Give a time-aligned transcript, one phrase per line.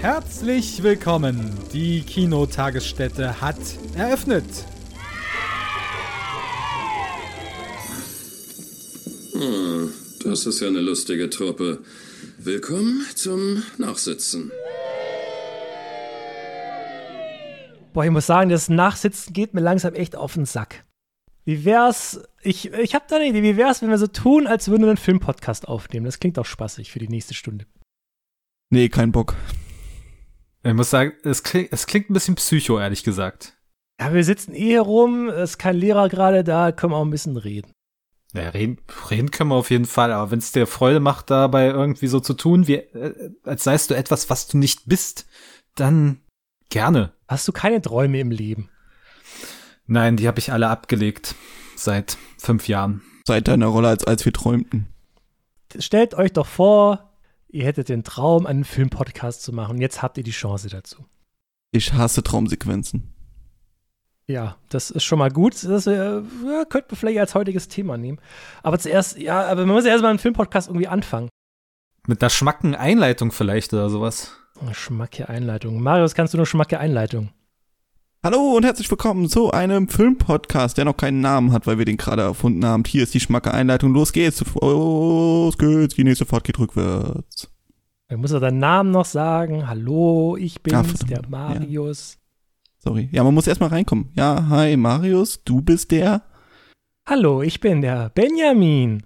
[0.00, 1.52] Herzlich willkommen.
[1.74, 3.58] Die Kinotagesstätte hat
[3.94, 4.46] eröffnet.
[9.34, 9.92] Hm,
[10.24, 11.82] das ist ja eine lustige Truppe.
[12.38, 14.50] Willkommen zum Nachsitzen.
[17.92, 20.86] Boah, ich muss sagen, das Nachsitzen geht mir langsam echt auf den Sack.
[21.44, 24.68] Wie wär's, ich, ich habe da eine Idee, wie wär's, wenn wir so tun, als
[24.68, 26.06] würden wir einen Filmpodcast aufnehmen?
[26.06, 27.66] Das klingt auch spaßig für die nächste Stunde.
[28.70, 29.36] Nee, kein Bock.
[30.62, 33.56] Ich muss sagen, es klingt, es klingt ein bisschen psycho, ehrlich gesagt.
[33.98, 37.04] Ja, wir sitzen eh hier rum, es ist kein Lehrer gerade da, können wir auch
[37.04, 37.72] ein bisschen reden.
[38.32, 38.78] Ja, reden,
[39.10, 42.20] reden können wir auf jeden Fall, aber wenn es dir Freude macht, dabei irgendwie so
[42.20, 45.26] zu tun, wie, äh, als seist du etwas, was du nicht bist,
[45.74, 46.20] dann
[46.68, 47.12] gerne.
[47.26, 48.70] Hast du keine Träume im Leben?
[49.86, 51.34] Nein, die habe ich alle abgelegt.
[51.74, 53.02] Seit fünf Jahren.
[53.26, 54.86] Seit deiner Rolle als als wir träumten.
[55.78, 57.09] Stellt euch doch vor,
[57.52, 61.04] ihr hättet den Traum, einen Filmpodcast zu machen und jetzt habt ihr die Chance dazu.
[61.72, 63.12] Ich hasse Traumsequenzen.
[64.26, 65.64] Ja, das ist schon mal gut.
[65.64, 66.22] Das äh,
[66.68, 68.20] könnten wir vielleicht als heutiges Thema nehmen.
[68.62, 71.28] Aber zuerst, ja, aber man muss ja erstmal einen Filmpodcast irgendwie anfangen.
[72.06, 74.36] Mit einer schmacken Einleitung vielleicht oder sowas.
[74.72, 75.82] Schmacke Einleitung.
[75.82, 77.30] Marius, kannst du nur Schmacke Einleitung?
[78.22, 81.96] Hallo und herzlich willkommen zu einem Filmpodcast, der noch keinen Namen hat, weil wir den
[81.96, 82.84] gerade erfunden haben.
[82.86, 83.94] Hier ist die Schmacke Einleitung.
[83.94, 84.44] Los geht's.
[84.60, 85.94] Los geht's.
[85.94, 87.50] Die nächste Fahrt geht rückwärts.
[88.08, 89.66] Er muss er deinen Namen noch sagen.
[89.66, 92.18] Hallo, ich bin's, Ah, der Marius.
[92.76, 93.08] Sorry.
[93.10, 94.10] Ja, man muss erstmal reinkommen.
[94.14, 96.22] Ja, hi Marius, du bist der.
[97.08, 99.02] Hallo, ich bin der Benjamin.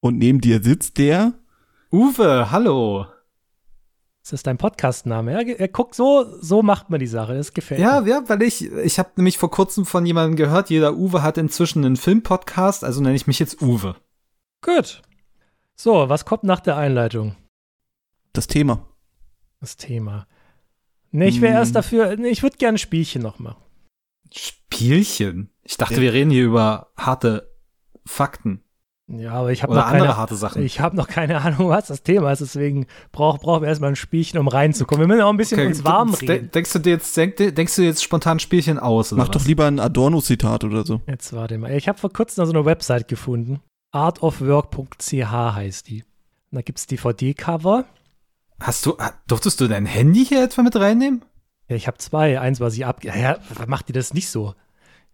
[0.00, 1.34] Und neben dir sitzt der.
[1.92, 3.04] Uwe, hallo.
[4.22, 5.32] Das ist dein Podcastname.
[5.32, 7.34] Ja, er guckt so, so macht man die Sache.
[7.34, 8.08] Das gefällt Ja, mir.
[8.10, 11.84] ja, weil ich, ich habe nämlich vor kurzem von jemandem gehört, jeder Uwe hat inzwischen
[11.84, 13.96] einen Filmpodcast, also nenne ich mich jetzt Uwe.
[14.64, 15.02] Gut.
[15.74, 17.34] So, was kommt nach der Einleitung?
[18.32, 18.86] Das Thema.
[19.60, 20.26] Das Thema.
[21.10, 21.58] Nee, ich wäre Hm.
[21.58, 23.60] erst dafür, nee, ich würde gerne ein Spielchen noch machen.
[24.32, 25.50] Spielchen.
[25.62, 26.00] Ich dachte, Ja.
[26.00, 27.52] wir reden hier über harte
[28.06, 28.62] Fakten
[29.14, 30.62] Ja, aber ich habe oder noch andere keine, harte Sachen.
[30.62, 32.40] ich habe noch keine Ahnung, was das Thema ist.
[32.40, 35.02] Deswegen brauch, brauchen wir erstmal ein Spielchen, um reinzukommen.
[35.02, 36.50] Wir müssen auch ein bisschen Okay, uns warm de- reden.
[36.50, 39.12] Denkst du dir jetzt, denk, denkst du jetzt spontan Spielchen aus?
[39.12, 39.36] Oder Mach was?
[39.42, 41.02] doch lieber ein Adorno-Zitat oder so.
[41.06, 41.72] Jetzt warte mal.
[41.72, 43.60] Ich habe vor kurzem noch so eine Website gefunden.
[43.90, 46.02] artofwork.ch heißt die.
[46.50, 47.84] Und da gibt's DVD-Cover.
[48.60, 48.96] Hast du,
[49.26, 51.24] durftest du dein Handy hier etwa mit reinnehmen?
[51.68, 52.40] Ja, ich habe zwei.
[52.40, 53.04] Eins, was ich ab.
[53.04, 54.54] Ja, macht ihr das nicht so?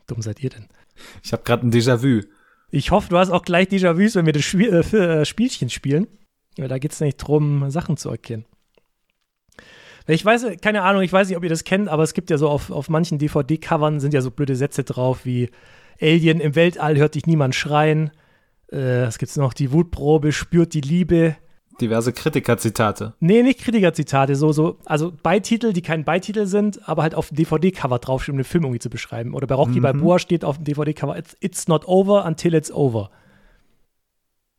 [0.06, 0.66] Dumm seid ihr denn?
[1.22, 2.22] Ich habe gerade ein Déjà-vu.
[2.70, 6.06] Ich hoffe, du hast auch gleich Déjà-vus, wenn wir das Spiel, äh, äh, Spielchen spielen.
[6.56, 8.44] Weil da geht es nicht drum, Sachen zu erkennen.
[10.06, 12.38] Ich weiß, keine Ahnung, ich weiß nicht, ob ihr das kennt, aber es gibt ja
[12.38, 15.50] so auf, auf manchen DVD-Covern sind ja so blöde Sätze drauf wie
[16.00, 18.10] Alien im Weltall hört dich niemand schreien.
[18.72, 21.36] Äh, es gibt noch die Wutprobe, spürt die Liebe.
[21.80, 23.14] Diverse Kritiker-Zitate.
[23.20, 27.36] Nee, nicht Kritikerzitate, so, so, also Beititel, die kein Beititel sind, aber halt auf dem
[27.36, 29.34] DVD-Cover draufstehen, um den Film irgendwie zu beschreiben.
[29.34, 29.82] Oder bei Rocky Mhm.
[29.82, 33.10] Balboa steht auf dem DVD-Cover, it's, it's not over until it's over.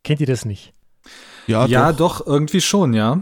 [0.04, 0.74] Kennt ihr das nicht?
[1.48, 2.20] Ja, ja, doch.
[2.20, 2.28] doch.
[2.28, 3.22] irgendwie schon, ja.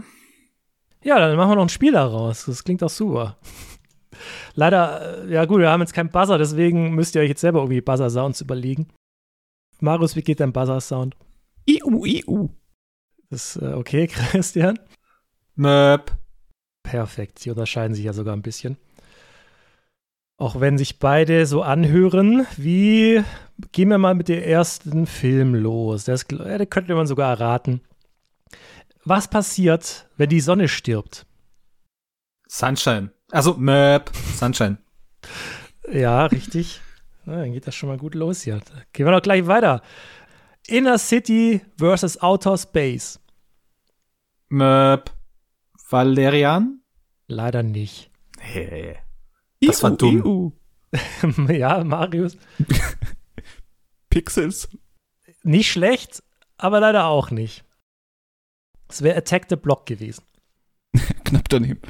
[1.02, 2.44] Ja, dann machen wir noch ein Spiel daraus.
[2.46, 3.36] Das klingt doch super.
[4.54, 7.60] Leider, äh, ja gut, wir haben jetzt keinen Buzzer, deswegen müsst ihr euch jetzt selber
[7.60, 8.88] irgendwie Buzzer-Sounds überlegen.
[9.80, 11.16] Marius, wie geht dein Buzzer-Sound?
[11.68, 12.48] Iu, iu.
[13.30, 14.78] Ist äh, okay, Christian?
[15.54, 16.12] Möp.
[16.82, 18.78] Perfekt, sie unterscheiden sich ja sogar ein bisschen.
[20.38, 23.24] Auch wenn sich beide so anhören, wie
[23.72, 26.04] gehen wir mal mit dem ersten Film los.
[26.04, 27.80] Das, ja, das könnte man sogar erraten.
[29.04, 31.26] Was passiert, wenn die Sonne stirbt?
[32.46, 33.10] Sunshine.
[33.30, 34.10] Also, Möp.
[34.36, 34.78] Sunshine.
[35.92, 36.80] Ja, richtig.
[37.24, 38.60] Na, dann geht das schon mal gut los hier.
[38.92, 39.82] Gehen wir doch gleich weiter.
[40.68, 43.18] Inner City versus Outer Space.
[44.48, 45.10] Möp.
[45.90, 46.82] Valerian?
[47.26, 48.10] Leider nicht.
[48.38, 48.96] Hey.
[49.60, 50.22] Das war Iu, dumm.
[50.24, 50.52] iu.
[51.52, 52.36] ja, Marius.
[54.10, 54.68] Pixels.
[55.42, 56.22] Nicht schlecht,
[56.56, 57.64] aber leider auch nicht.
[58.88, 60.24] Es wäre Attack the Block gewesen.
[61.24, 61.80] Knapp daneben.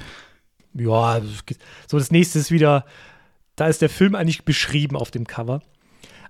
[0.75, 1.59] Ja, geht-
[1.89, 2.85] so das nächste ist wieder,
[3.57, 5.63] da ist der Film eigentlich beschrieben auf dem Cover.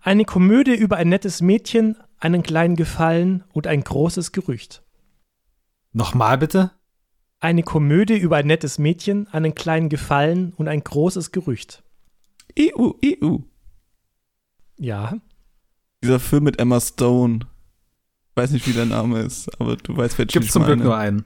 [0.01, 4.83] Eine Komödie über ein nettes Mädchen, einen kleinen Gefallen und ein großes Gerücht.
[5.93, 6.73] Nochmal bitte?
[7.41, 11.83] Eine Komödie über ein nettes Mädchen, einen kleinen Gefallen und ein großes Gerücht.
[12.57, 13.43] Iu, iu.
[14.77, 15.15] Ja,
[16.03, 17.41] Dieser Film mit Emma Stone.
[18.35, 20.97] Weiß nicht, wie der Name ist, aber du weißt, welchen Gibt's ich zum Glück nur
[20.97, 21.25] einen.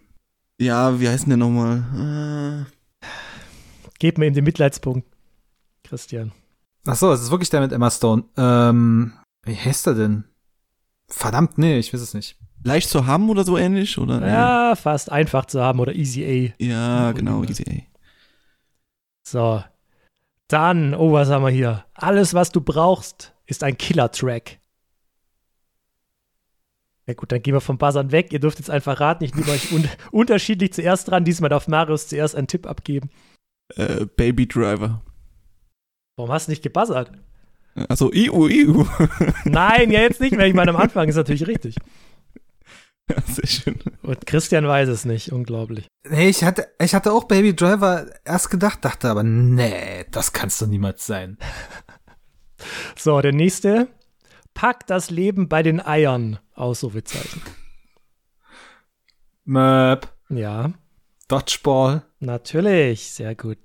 [0.58, 2.66] Ja, wie heißt denn der nochmal?
[3.04, 3.06] Äh,
[3.98, 5.06] gebt mir ihm den Mitleidspunkt,
[5.84, 6.32] Christian.
[6.86, 8.24] Ach so, es ist wirklich der mit Emma Stone.
[8.36, 9.12] Ähm,
[9.44, 10.24] wie heißt er denn?
[11.12, 12.36] Verdammt, nee, ich weiß es nicht.
[12.64, 13.98] Leicht zu haben oder so ähnlich?
[13.98, 14.26] Oder?
[14.26, 16.62] Ja, fast einfach zu haben oder Easy A.
[16.64, 17.82] Ja, genau, easy A.
[19.26, 19.62] So.
[20.48, 21.84] Dann, oh, was haben wir hier?
[21.94, 24.58] Alles, was du brauchst, ist ein Killer-Track.
[27.06, 28.32] Ja gut, dann gehen wir vom Buzzern weg.
[28.32, 29.24] Ihr dürft jetzt einfach raten.
[29.24, 31.24] Ich nehme euch un unterschiedlich zuerst dran.
[31.24, 33.10] Diesmal darf Marius zuerst einen Tipp abgeben.
[33.74, 35.02] Äh, Baby Driver.
[36.16, 37.12] Warum hast du nicht gebuzzert?
[37.88, 38.86] Also IU, IU.
[39.44, 40.46] Nein, ja jetzt nicht mehr.
[40.46, 41.76] Ich meine, am Anfang ist natürlich richtig.
[43.10, 43.78] Ja, sehr schön.
[44.02, 45.32] Und Christian weiß es nicht.
[45.32, 45.86] Unglaublich.
[46.08, 50.58] Nee, ich hatte, ich hatte auch Baby Driver erst gedacht, dachte aber, nee, das kann's
[50.58, 51.38] doch niemals sein.
[52.96, 53.88] So, der nächste.
[54.54, 56.38] Pack das Leben bei den Eiern.
[56.54, 57.40] Ausrufezeichen.
[59.44, 60.72] Möp, Ja,
[61.28, 62.02] Dodgeball.
[62.20, 63.10] natürlich.
[63.12, 63.58] Sehr gut.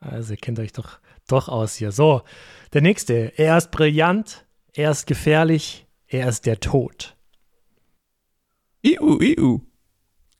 [0.00, 0.98] Also, ihr kennt euch doch,
[1.28, 1.92] doch aus hier.
[1.92, 2.22] So,
[2.72, 3.32] der nächste.
[3.36, 7.16] Er ist brillant, er ist gefährlich, er ist der Tod.
[8.84, 9.60] IU, IU.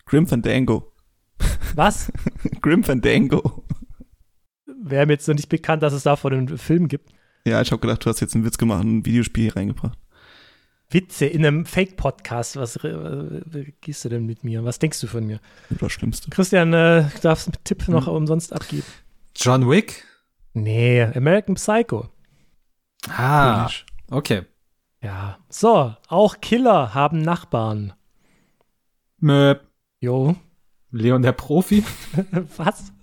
[0.04, 0.92] Grim Fandango.
[1.74, 2.12] Was?
[2.62, 3.64] Grim Fandango.
[4.66, 7.10] Wäre mir jetzt noch nicht bekannt, dass es davon einen Film gibt.
[7.44, 9.98] Ja, ich habe gedacht, du hast jetzt einen Witz gemacht und ein Videospiel hier reingebracht.
[10.90, 12.56] Witze in einem Fake-Podcast.
[12.56, 14.64] Was äh, gehst du denn mit mir?
[14.64, 15.40] Was denkst du von mir?
[15.70, 16.30] Das Schlimmste.
[16.30, 18.86] Christian, äh, du darfst einen Tipp noch umsonst abgeben.
[19.34, 20.04] John Wick?
[20.54, 22.08] Nee, American Psycho.
[23.08, 23.86] Ah, Logisch.
[24.10, 24.42] okay.
[25.02, 25.38] Ja.
[25.48, 27.92] So, auch Killer haben Nachbarn.
[29.20, 29.62] Möp.
[30.00, 30.36] Jo.
[30.90, 31.84] Leon der Profi?
[32.56, 32.92] Was?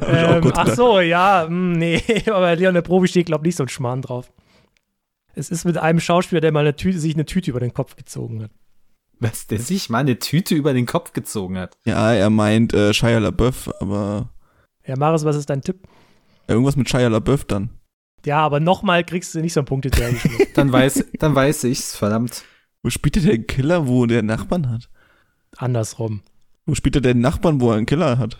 [0.00, 2.00] Ähm, ach so, ja, hm, nee,
[2.30, 4.32] aber Leon der Profi steht, glaube ich, nicht so ein Schmarrn drauf.
[5.34, 7.96] Es ist mit einem Schauspieler, der mal eine Tüte, sich eine Tüte über den Kopf
[7.96, 8.52] gezogen hat.
[9.18, 11.76] Was, der sich mal eine Tüte über den Kopf gezogen hat.
[11.84, 14.30] Ja, er meint äh, Shia LaBeouf, aber
[14.86, 15.80] Ja, Marius, was ist dein Tipp?
[16.46, 17.70] irgendwas mit Shia LaBeouf dann.
[18.26, 20.18] Ja, aber nochmal kriegst du nicht so einen Punkt hinterher.
[20.54, 22.44] Dann weiß, dann weiß ich's, verdammt.
[22.82, 24.88] Wo spielt er den Killer, wo der Nachbarn hat?
[25.56, 26.22] Andersrum.
[26.66, 28.36] Wo spielt er den Nachbarn, wo er einen Killer hat?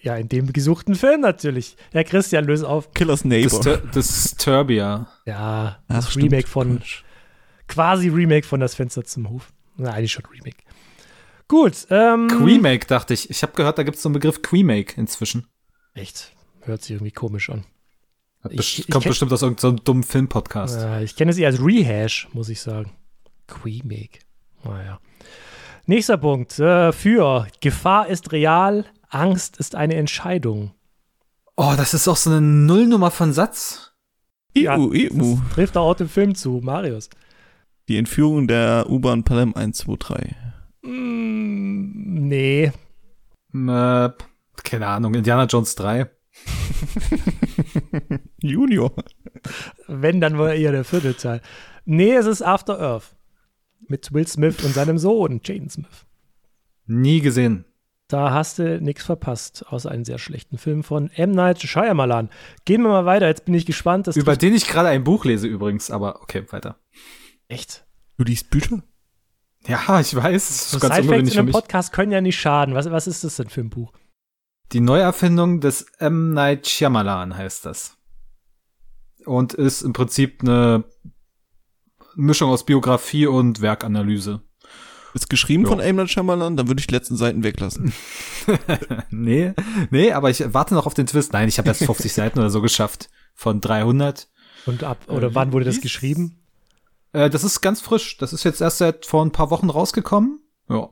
[0.00, 1.76] Ja, in dem gesuchten Film natürlich.
[1.92, 2.92] Ja, Christian, löse auf.
[2.94, 3.60] Killers Neighbor.
[3.60, 5.08] Distur Disturbia.
[5.26, 6.32] Ja, Ach, das stimmt.
[6.32, 7.02] Remake von, Quatsch.
[7.68, 9.52] quasi Remake von Das Fenster zum Hof.
[9.76, 10.58] Na, eigentlich schon Remake.
[11.48, 12.28] Gut, ähm.
[12.28, 13.28] Quemake, dachte ich.
[13.28, 15.46] Ich habe gehört, da gibt's so einen Begriff Quemake inzwischen.
[15.94, 17.64] Echt, hört sich irgendwie komisch an.
[18.50, 20.78] Ich- kommt kenn- bestimmt aus irgendeinem dummen Filmpodcast.
[20.80, 22.92] Äh, ich kenne sie als Rehash, muss ich sagen.
[23.46, 24.20] Quemake.
[24.64, 24.98] Naja.
[25.86, 26.58] Nächster Punkt.
[26.58, 30.72] Äh, für Gefahr ist real, Angst ist eine Entscheidung.
[31.56, 33.92] Oh, das ist auch so eine Nullnummer von Satz.
[34.54, 35.38] Ja, IU, IU.
[35.44, 37.08] Das trifft auch den Film zu, Marius.
[37.88, 40.34] Die Entführung der U-Bahn Pelham 123.
[40.82, 42.72] Mm, nee.
[43.52, 44.24] Möp.
[44.64, 46.10] Keine Ahnung, Indiana Jones 3.
[48.40, 48.92] Junior.
[49.86, 51.40] Wenn, dann wohl eher der vierte Teil.
[51.84, 53.16] Nee, es ist After Earth.
[53.88, 56.06] Mit Will Smith und seinem Sohn, Jaden Smith.
[56.86, 57.64] Nie gesehen.
[58.08, 61.32] Da hast du nichts verpasst, außer einen sehr schlechten Film von M.
[61.32, 62.30] Night Shyamalan.
[62.64, 64.06] Gehen wir mal weiter, jetzt bin ich gespannt.
[64.06, 66.78] Das Über den ich gerade ein Buch lese übrigens, aber okay, weiter.
[67.48, 67.84] Echt?
[68.16, 68.82] Du liest Bücher?
[69.66, 71.52] Ja, ich weiß, So ist ganz Sidefacts ungewöhnlich in einem.
[71.52, 72.74] Podcast können ja nicht schaden.
[72.74, 73.92] Was, was ist das denn für ein Buch?
[74.72, 76.32] Die Neuerfindung des M.
[76.32, 77.96] Night Shyamalan heißt das.
[79.24, 80.84] Und ist im Prinzip eine
[82.14, 84.42] Mischung aus Biografie und Werkanalyse.
[85.14, 85.70] Ist geschrieben Ja.
[85.70, 85.96] von M.
[85.96, 87.92] Night Shyamalan, dann würde ich die letzten Seiten weglassen.
[89.10, 89.54] nee,
[89.90, 91.32] nee, aber ich warte noch auf den Twist.
[91.32, 94.28] Nein, ich habe erst 50 Seiten oder so geschafft von 300.
[94.66, 96.42] Und ab, oder Äh, wann wurde das ist- geschrieben?
[97.12, 98.18] Äh, das ist ganz frisch.
[98.18, 100.40] Das ist jetzt erst seit vor ein paar Wochen rausgekommen.
[100.68, 100.90] Ja.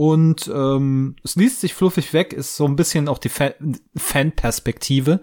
[0.00, 5.20] Und ähm, es liest sich fluffig weg, ist so ein bisschen auch die Fan- Fan-Perspektive.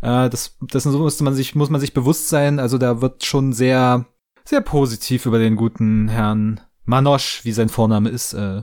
[0.00, 2.58] Äh, das, dessen so müsste man sich, muss man sich bewusst sein.
[2.58, 4.06] Also da wird schon sehr,
[4.42, 8.62] sehr positiv über den guten Herrn Manosch, wie sein Vorname ist, äh,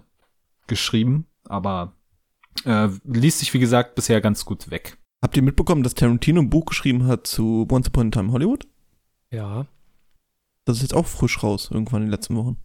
[0.66, 1.28] geschrieben.
[1.44, 1.94] Aber
[2.66, 4.98] äh, liest sich, wie gesagt, bisher ganz gut weg.
[5.22, 8.68] Habt ihr mitbekommen, dass Tarantino ein Buch geschrieben hat zu Once Upon a Time Hollywood?
[9.30, 9.68] Ja.
[10.66, 12.58] Das ist jetzt auch frisch raus, irgendwann in den letzten Wochen.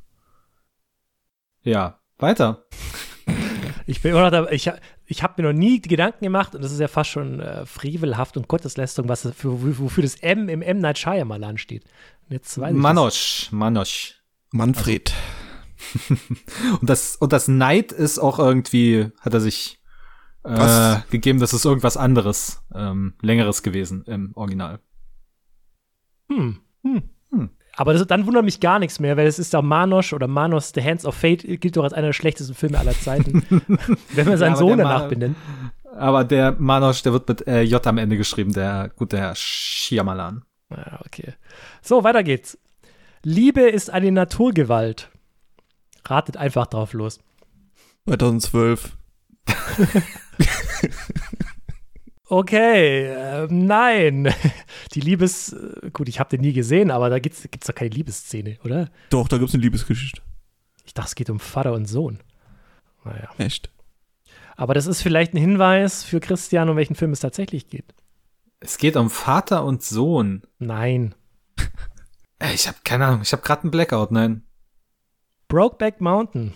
[1.60, 2.64] Ja, weiter.
[3.86, 4.70] Ich bin immer noch da, ich,
[5.06, 8.36] ich habe mir noch nie Gedanken gemacht, und das ist ja fast schon äh, frevelhaft
[8.36, 10.78] und Gotteslästerung, was für, wofür das M im M.
[10.80, 11.84] Night Shyamalan steht.
[12.28, 12.82] Und jetzt weiß ich das.
[12.82, 14.18] Manosch, Manosch.
[14.50, 15.14] Manfred.
[16.80, 19.78] Und das, und das Neid ist auch irgendwie, hat er sich
[20.44, 24.80] äh, gegeben, das ist irgendwas anderes, ähm, längeres gewesen im Original.
[26.28, 26.60] Hm.
[26.82, 27.50] Hm, hm.
[27.78, 30.72] Aber das, dann wundert mich gar nichts mehr, weil es ist ja Manosch oder Manos,
[30.74, 33.44] The Hands of Fate, gilt doch als einer der schlechtesten Filme aller Zeiten.
[34.14, 35.36] Wenn man seinen aber Sohn danach Ma- benennt.
[35.96, 40.42] Aber der Manosch, der wird mit äh, J am Ende geschrieben, der gute Herr Shyamalan.
[40.70, 41.34] Ja, okay.
[41.80, 42.58] So, weiter geht's.
[43.22, 45.10] Liebe ist eine Naturgewalt.
[46.04, 47.20] Ratet einfach drauf los.
[48.06, 48.96] 2012.
[52.30, 54.32] Okay, äh, nein.
[54.94, 55.52] Die Liebes.
[55.52, 58.90] äh, Gut, ich habe den nie gesehen, aber da gibt's, gibt's doch keine Liebesszene, oder?
[59.10, 60.22] Doch, da gibt's eine Liebesgeschichte.
[60.84, 62.20] Ich dachte, es geht um Vater und Sohn.
[63.04, 63.30] Naja.
[63.38, 63.70] Echt.
[64.56, 67.94] Aber das ist vielleicht ein Hinweis für Christian, um welchen Film es tatsächlich geht.
[68.60, 70.42] Es geht um Vater und Sohn.
[70.58, 71.14] Nein.
[72.40, 73.22] Ey, ich habe keine Ahnung.
[73.22, 74.10] Ich habe gerade einen Blackout.
[74.10, 74.42] Nein.
[75.48, 76.52] Brokeback Mountain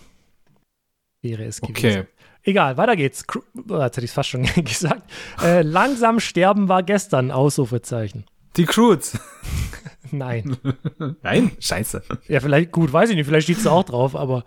[1.23, 1.77] wäre es gewesen.
[1.77, 2.07] Okay.
[2.45, 3.27] Egal, weiter geht's.
[3.29, 5.09] Cru- Oh, jetzt hätte ich es fast schon gesagt.
[5.43, 8.25] Äh, langsam sterben war gestern, Ausrufezeichen.
[8.57, 9.19] Die Croods.
[10.11, 10.57] Nein.
[11.23, 11.53] Nein.
[11.61, 12.03] Scheiße.
[12.29, 14.45] Ja, vielleicht, gut, weiß ich nicht, vielleicht steht es auch drauf, aber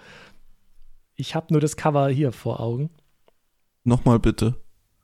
[1.15, 2.89] ich habe nur das Cover hier vor Augen.
[3.83, 4.55] Nochmal bitte.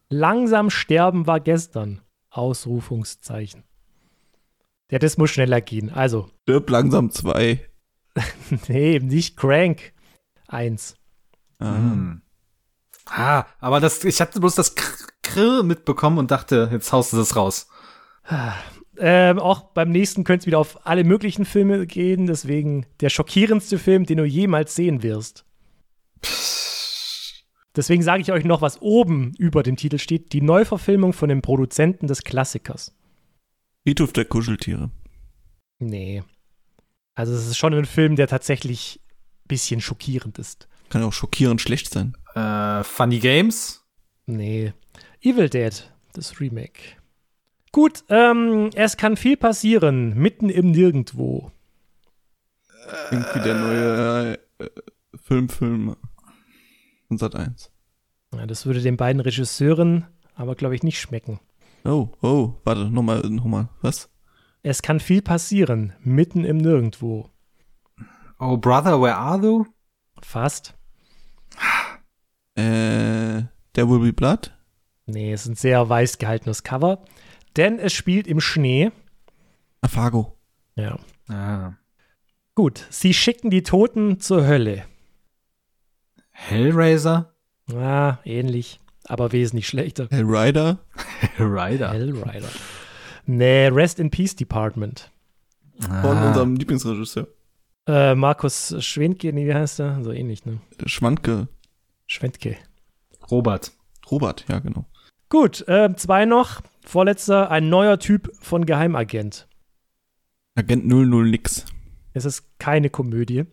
[0.10, 3.64] Langsam sterben war gestern, Ausrufungszeichen.
[4.92, 5.90] Ja, das muss schneller gehen.
[5.90, 7.62] Also, Stirb langsam zwei.
[8.68, 9.94] nee, nicht Crank.
[10.48, 10.96] Eins.
[11.60, 11.76] Ah.
[11.76, 12.22] Hm.
[13.06, 17.18] Ah, aber das, ich hatte bloß das Kr Krr mitbekommen und dachte, jetzt haust du
[17.18, 17.68] das raus.
[18.98, 23.80] Ähm, auch beim nächsten könnte es wieder auf alle möglichen Filme gehen, deswegen der schockierendste
[23.80, 25.46] Film, den du jemals sehen wirst.
[27.76, 31.42] Deswegen sage ich euch noch, was oben über dem Titel steht: die Neuverfilmung von dem
[31.42, 32.94] Produzenten des Klassikers.
[33.84, 34.92] Friedhof der Kuscheltiere.
[35.80, 36.24] Nee.
[37.16, 39.00] Also, es ist schon ein Film, der tatsächlich
[39.46, 40.68] ein bisschen schockierend ist.
[40.90, 42.18] Kann ja auch schockierend schlecht sein.
[42.36, 43.84] Äh, Funny Games?
[44.26, 44.74] Nee.
[45.22, 46.82] Evil Dead, das Remake.
[47.72, 51.52] Gut, ähm, es kann viel passieren, mitten im Nirgendwo.
[53.12, 54.70] Irgendwie der neue äh, äh,
[55.24, 55.96] Filmfilm
[57.08, 57.72] von Sat 1.
[58.34, 61.40] Ja, das würde den beiden Regisseuren aber, glaube ich, nicht schmecken.
[61.84, 63.70] Oh, oh, warte, nochmal, nochmal.
[63.82, 64.10] Was?
[64.64, 67.30] Es kann viel passieren, mitten im Nirgendwo.
[68.40, 69.66] Oh, Brother, where are you?
[70.22, 70.76] Fast.
[72.62, 74.52] Äh, There Will Be Blood?
[75.06, 77.04] Nee, es ist ein sehr weiß gehaltenes Cover.
[77.58, 78.92] Denn es spielt im Schnee.
[79.86, 80.38] Fargo.
[80.76, 81.00] Ja.
[81.28, 81.74] Ah.
[82.56, 84.84] Gut, sie schicken die Toten zur Hölle.
[86.32, 87.34] Hellraiser?
[87.74, 90.08] Ah, ähnlich, aber wesentlich schlechter.
[90.12, 90.80] Hellrider?
[91.40, 91.92] Rider.
[91.92, 92.50] Hellrider.
[93.26, 95.12] Nee, Rest in Peace Department.
[95.80, 96.28] Von Ah.
[96.28, 97.28] unserem Lieblingsregisseur.
[97.88, 100.04] Äh, Markus Schwendke, nee, wie heißt er?
[100.04, 100.60] So ähnlich, ne?
[100.86, 101.48] Schwandke.
[102.12, 102.58] Schwendke.
[103.32, 103.72] Robert.
[104.12, 104.86] Robert, ja, genau.
[105.30, 106.62] Gut, äh, zwei noch.
[106.86, 109.48] Vorletzter, ein neuer Typ von Geheimagent.
[110.56, 111.66] Agent 00 nix.
[112.12, 113.46] Es ist keine Komödie.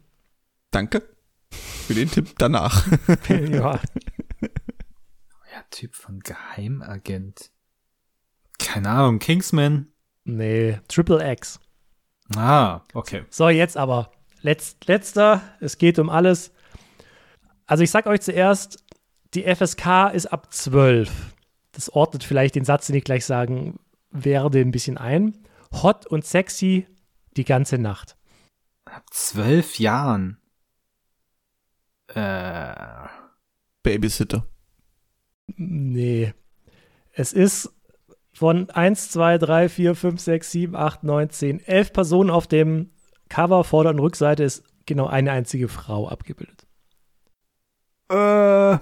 [0.72, 1.04] Danke
[1.52, 2.84] für den Tipp danach.
[3.28, 3.80] ja,
[4.40, 7.52] Ja, Typ von Geheimagent.
[8.58, 9.86] Keine Ahnung, Kingsman?
[10.24, 11.60] nee, Triple X.
[12.34, 13.24] Ah, okay.
[13.30, 14.10] So, jetzt aber.
[14.42, 16.52] Letz, letzter, es geht um alles.
[17.68, 18.82] Also ich sag euch zuerst,
[19.34, 21.10] die FSK ist ab 12.
[21.72, 23.78] Das ordnet vielleicht den Satz, den ich gleich sagen
[24.10, 25.38] werde, ein bisschen ein.
[25.70, 26.86] Hot und sexy
[27.36, 28.16] die ganze Nacht.
[28.86, 30.38] Ab zwölf Jahren.
[32.14, 32.74] Äh,
[33.82, 34.46] Babysitter.
[35.56, 36.32] Nee.
[37.12, 37.70] Es ist
[38.32, 42.92] von 1, 2, 3, 4, 5, 6, 7, 8, 9, 10, 11 Personen auf dem
[43.28, 46.57] Cover, Vorder- und Rückseite ist genau eine einzige Frau abgebildet.
[48.08, 48.78] Äh,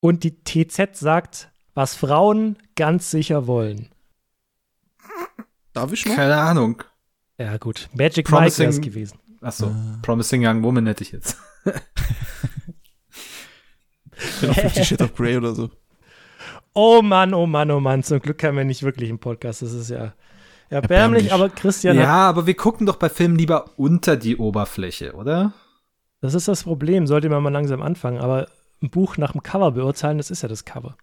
[0.00, 3.88] Und die TZ sagt, was Frauen ganz sicher wollen.
[5.72, 6.14] Darf ich noch?
[6.16, 6.82] keine Ahnung.
[7.38, 7.88] Ja, gut.
[7.92, 9.18] Magic Mike Promising- wäre es gewesen.
[9.40, 9.72] Achso, Äh.
[10.02, 11.36] Promising Young Woman hätte ich jetzt.
[14.40, 15.70] Genau, Fifty Shades of Grey oder so.
[16.74, 18.02] Oh Mann, oh Mann, oh Mann.
[18.02, 19.62] Zum Glück haben wir nicht wirklich einen Podcast.
[19.62, 20.12] Das ist ja
[20.70, 21.32] erbärmlich, Erbärmlich.
[21.32, 25.52] aber Christian Ja, aber wir gucken doch bei Filmen lieber unter die Oberfläche, oder?
[26.20, 27.06] Das ist das Problem.
[27.06, 28.18] Sollte man mal langsam anfangen.
[28.18, 28.48] Aber
[28.82, 30.96] ein Buch nach dem Cover beurteilen, das ist ja das Cover.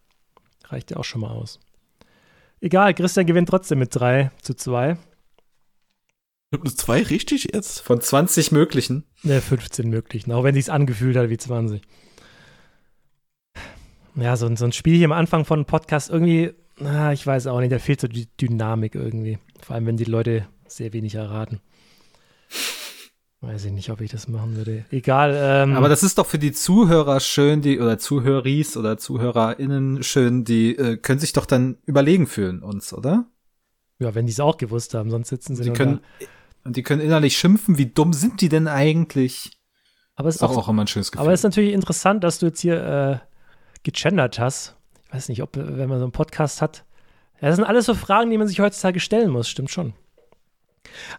[0.65, 1.59] Reicht ja auch schon mal aus.
[2.61, 4.97] Egal, Christian gewinnt trotzdem mit 3 zu 2.
[6.51, 7.81] Gibt es zwei richtig jetzt?
[7.81, 9.03] Von 20 möglichen.
[9.23, 11.81] Ne, 15 möglichen, auch wenn sich's angefühlt hat wie 20.
[14.15, 17.25] Ja, so, ein- so ein Spiel hier am Anfang von einem Podcast irgendwie, na, ich
[17.27, 19.37] weiß auch nicht, da fehlt so die Dynamik irgendwie.
[19.61, 21.59] Vor allem, wenn die Leute sehr wenig erraten.
[23.41, 24.85] Weiß ich nicht, ob ich das machen würde.
[24.89, 25.35] Egal.
[25.37, 30.45] Ähm, Aber das ist doch für die Zuhörer schön, die, oder Zuhöris oder ZuhörerInnen schön,
[30.45, 33.25] die äh, können sich doch dann überlegen fühlen, uns, oder?
[33.99, 36.01] ja, wenn die es auch gewusst haben, sonst sitzen sie Die können,
[36.65, 39.51] und die können innerlich schimpfen, wie dumm sind die denn eigentlich?
[39.51, 39.57] da.
[40.17, 41.23] Aber es Ist auch, auch immer ein schönes Gefühl.
[41.23, 43.19] aber es ist natürlich interessant, dass du jetzt hier äh,
[43.83, 44.75] gegendert hast.
[45.05, 46.83] Ich weiß nicht, ob, wenn man so einen Podcast hat.
[47.41, 49.93] Ja, das sind alles so Fragen, die man sich heutzutage stellen muss, stimmt schon.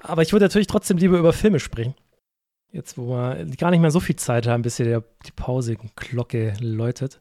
[0.00, 1.94] Aber ich würde natürlich trotzdem lieber über Filme sprechen.
[2.73, 7.20] Jetzt, wo wir gar nicht mehr so viel Zeit haben, bis hier die Pauseglocke läutet.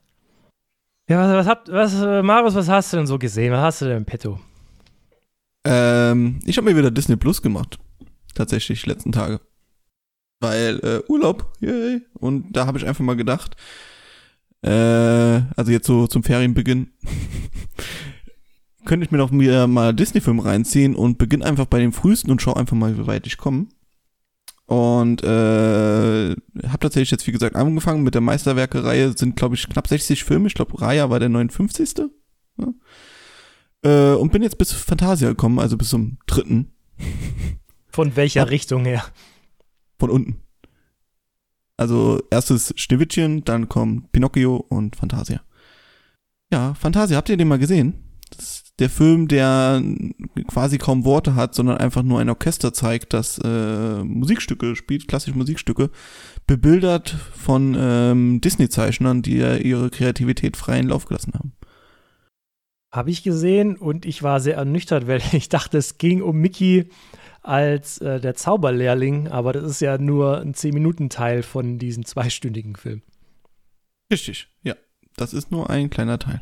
[1.07, 3.53] Ja, was, was habt, was, äh, Marius, was hast du denn so gesehen?
[3.53, 4.39] Was hast du denn im Petto?
[5.63, 7.77] Ähm, ich habe mir wieder Disney Plus gemacht.
[8.33, 9.39] Tatsächlich, letzten Tage.
[10.39, 12.01] Weil äh, Urlaub, yay.
[12.13, 13.55] Und da habe ich einfach mal gedacht,
[14.61, 16.91] äh, also jetzt so zum Ferienbeginn,
[18.85, 22.53] könnte ich mir noch mal Disney-Film reinziehen und beginne einfach bei dem frühesten und schau
[22.53, 23.67] einfach mal, wie weit ich komme.
[24.67, 29.15] Und äh, habe tatsächlich jetzt, wie gesagt, angefangen mit der Meisterwerke-Reihe.
[29.15, 30.47] Sind, glaube ich, knapp 60 Filme.
[30.47, 31.93] Ich glaube, Raya war der 59.
[32.57, 32.73] Ja.
[33.83, 36.71] Äh, und bin jetzt bis Fantasia gekommen, also bis zum dritten.
[37.89, 38.47] Von welcher ja.
[38.47, 39.05] Richtung her?
[39.99, 40.41] Von unten.
[41.77, 45.41] Also erstes Schneewittchen, dann kommt Pinocchio und Fantasia.
[46.51, 48.01] Ja, Fantasia, habt ihr den mal gesehen?
[48.35, 49.81] Das ist der Film, der
[50.47, 55.37] quasi kaum Worte hat, sondern einfach nur ein Orchester zeigt, das äh, Musikstücke spielt, klassische
[55.37, 55.91] Musikstücke,
[56.45, 61.53] bebildert von ähm, Disney-Zeichnern, die ja ihre Kreativität freien Lauf gelassen haben.
[62.91, 66.89] Habe ich gesehen und ich war sehr ernüchtert, weil ich dachte, es ging um Mickey
[67.41, 73.03] als äh, der Zauberlehrling, aber das ist ja nur ein 10-Minuten-Teil von diesem zweistündigen Film.
[74.11, 74.75] Richtig, ja.
[75.15, 76.41] Das ist nur ein kleiner Teil.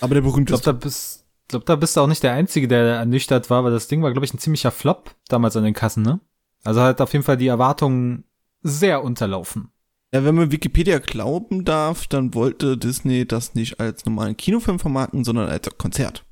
[0.00, 0.54] Aber der berühmte.
[0.54, 3.64] Ich glaube, da bist, glaub, da bist du auch nicht der Einzige, der ernüchtert war,
[3.64, 6.20] weil das Ding war, glaube ich, ein ziemlicher Flop damals an den Kassen, ne?
[6.64, 8.24] Also hat auf jeden Fall die Erwartungen
[8.62, 9.70] sehr unterlaufen.
[10.12, 15.24] Ja, wenn man Wikipedia glauben darf, dann wollte Disney das nicht als normalen Kinofilm vermarkten,
[15.24, 16.24] sondern als Konzert.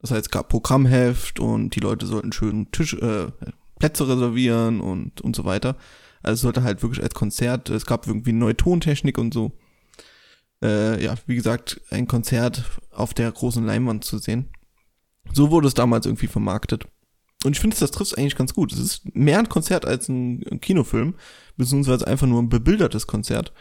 [0.00, 3.28] Das heißt, es gab Programmheft und die Leute sollten schön Tisch, äh,
[3.78, 5.76] Plätze reservieren und, und so weiter.
[6.22, 9.52] Also es sollte halt wirklich als Konzert, es gab irgendwie neue Tontechnik und so
[10.62, 14.50] äh, ja, wie gesagt, ein Konzert auf der großen Leinwand zu sehen.
[15.32, 16.86] So wurde es damals irgendwie vermarktet.
[17.44, 18.72] Und ich finde, das trifft eigentlich ganz gut.
[18.72, 21.14] Es ist mehr ein Konzert als ein, ein Kinofilm,
[21.56, 23.52] beziehungsweise einfach nur ein bebildertes Konzert.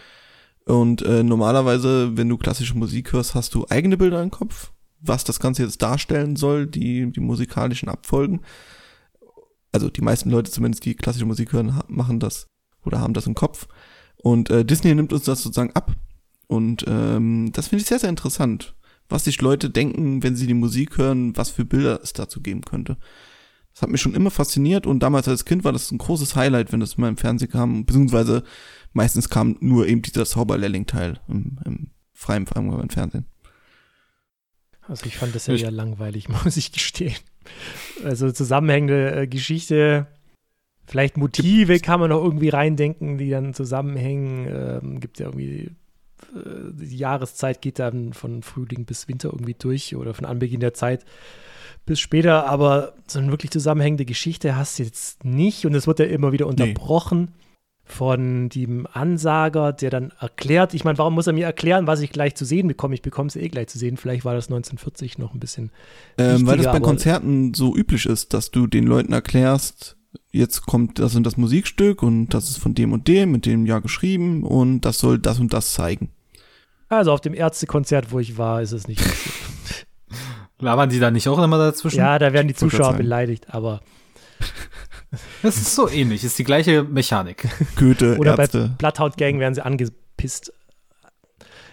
[0.65, 5.23] Und äh, normalerweise, wenn du klassische Musik hörst, hast du eigene Bilder im Kopf, was
[5.23, 8.41] das Ganze jetzt darstellen soll, die, die musikalischen Abfolgen.
[9.71, 12.47] Also die meisten Leute zumindest, die klassische Musik hören, machen das
[12.84, 13.67] oder haben das im Kopf.
[14.17, 15.95] Und äh, Disney nimmt uns das sozusagen ab
[16.49, 18.73] und ähm, das finde ich sehr, sehr interessant,
[19.07, 22.62] was sich Leute denken, wenn sie die Musik hören, was für Bilder es dazu geben
[22.62, 22.97] könnte.
[23.71, 26.73] Das hat mich schon immer fasziniert und damals als Kind war das ein großes Highlight,
[26.73, 28.43] wenn das mal im Fernsehen kam, beziehungsweise
[28.93, 33.25] meistens kam nur eben dieser Zauberlehrling-Teil im, im freien im Fernsehen.
[34.88, 37.15] Also ich fand das ja eher langweilig, muss ich gestehen.
[38.03, 40.07] Also zusammenhängende äh, Geschichte,
[40.88, 44.47] vielleicht Motive kann man noch irgendwie reindenken, die dann zusammenhängen.
[44.47, 45.69] Ähm, gibt ja irgendwie
[46.34, 51.05] die Jahreszeit geht dann von Frühling bis Winter irgendwie durch oder von Anbeginn der Zeit
[51.86, 55.99] bis später, aber so eine wirklich zusammenhängende Geschichte hast du jetzt nicht und es wird
[55.99, 57.21] ja immer wieder unterbrochen.
[57.21, 57.34] Nee.
[57.84, 62.12] Von dem Ansager, der dann erklärt, ich meine, warum muss er mir erklären, was ich
[62.12, 62.93] gleich zu sehen bekomme?
[62.93, 63.97] Ich bekomme es eh gleich zu sehen.
[63.97, 65.71] Vielleicht war das 1940 noch ein bisschen.
[66.19, 69.97] Ähm, weil das bei Konzerten so üblich ist, dass du den Leuten erklärst,
[70.32, 73.65] jetzt kommt das und das Musikstück und das ist von dem und dem mit dem
[73.65, 76.10] Jahr geschrieben und das soll das und das zeigen.
[76.88, 79.36] Also auf dem Ärztekonzert, wo ich war, ist es nicht passiert.
[80.60, 82.00] Labern die da nicht auch immer dazwischen?
[82.00, 83.82] Ja, da werden die Zuschauer beleidigt, aber.
[85.42, 87.48] Das ist so ähnlich, ist die gleiche Mechanik.
[87.78, 88.68] Goethe, Oder Ärzte.
[88.68, 90.54] bei Bloodhound Gang werden sie angepisst.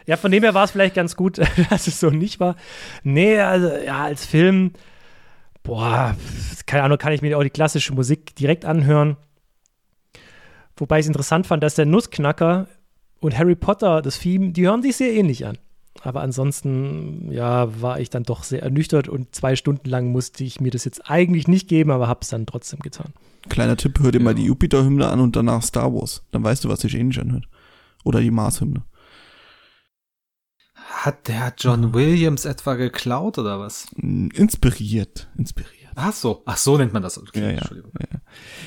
[0.07, 1.39] Ja, von dem her war es vielleicht ganz gut,
[1.69, 2.57] dass es so nicht war.
[3.03, 4.73] Nee, also ja, als Film,
[5.67, 6.17] boah,
[6.67, 9.17] keine Ahnung, kann ich mir auch die klassische Musik direkt anhören.
[10.77, 12.69] Wobei ich es interessant fand, dass der Nussknacker
[13.21, 15.59] und Harry Potter, das Theme, die hören sich sehr ähnlich an.
[16.03, 20.61] Aber ansonsten, ja, war ich dann doch sehr ernüchtert und zwei Stunden lang musste ich
[20.61, 23.13] mir das jetzt eigentlich nicht geben, aber hab's dann trotzdem getan.
[23.49, 24.25] Kleiner Tipp, hör dir ja.
[24.25, 26.23] mal die Jupiter-Hymne an und danach Star Wars.
[26.33, 27.49] Dann weißt du, was sich ähnlich anhört.
[28.05, 28.85] Oder die Mars-Hymne.
[30.97, 33.87] Hat der John Williams etwa geklaut oder was?
[33.97, 35.93] Inspiriert, inspiriert.
[35.95, 37.19] Ach so, ach so nennt man das.
[37.19, 37.93] Okay, ja, ja, Entschuldigung.
[38.01, 38.21] Ja.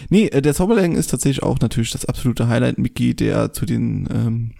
[0.09, 4.07] Nee, äh, der Zauberlehrling ist tatsächlich auch natürlich das absolute Highlight, Mickey, der zu den,
[4.11, 4.53] ähm,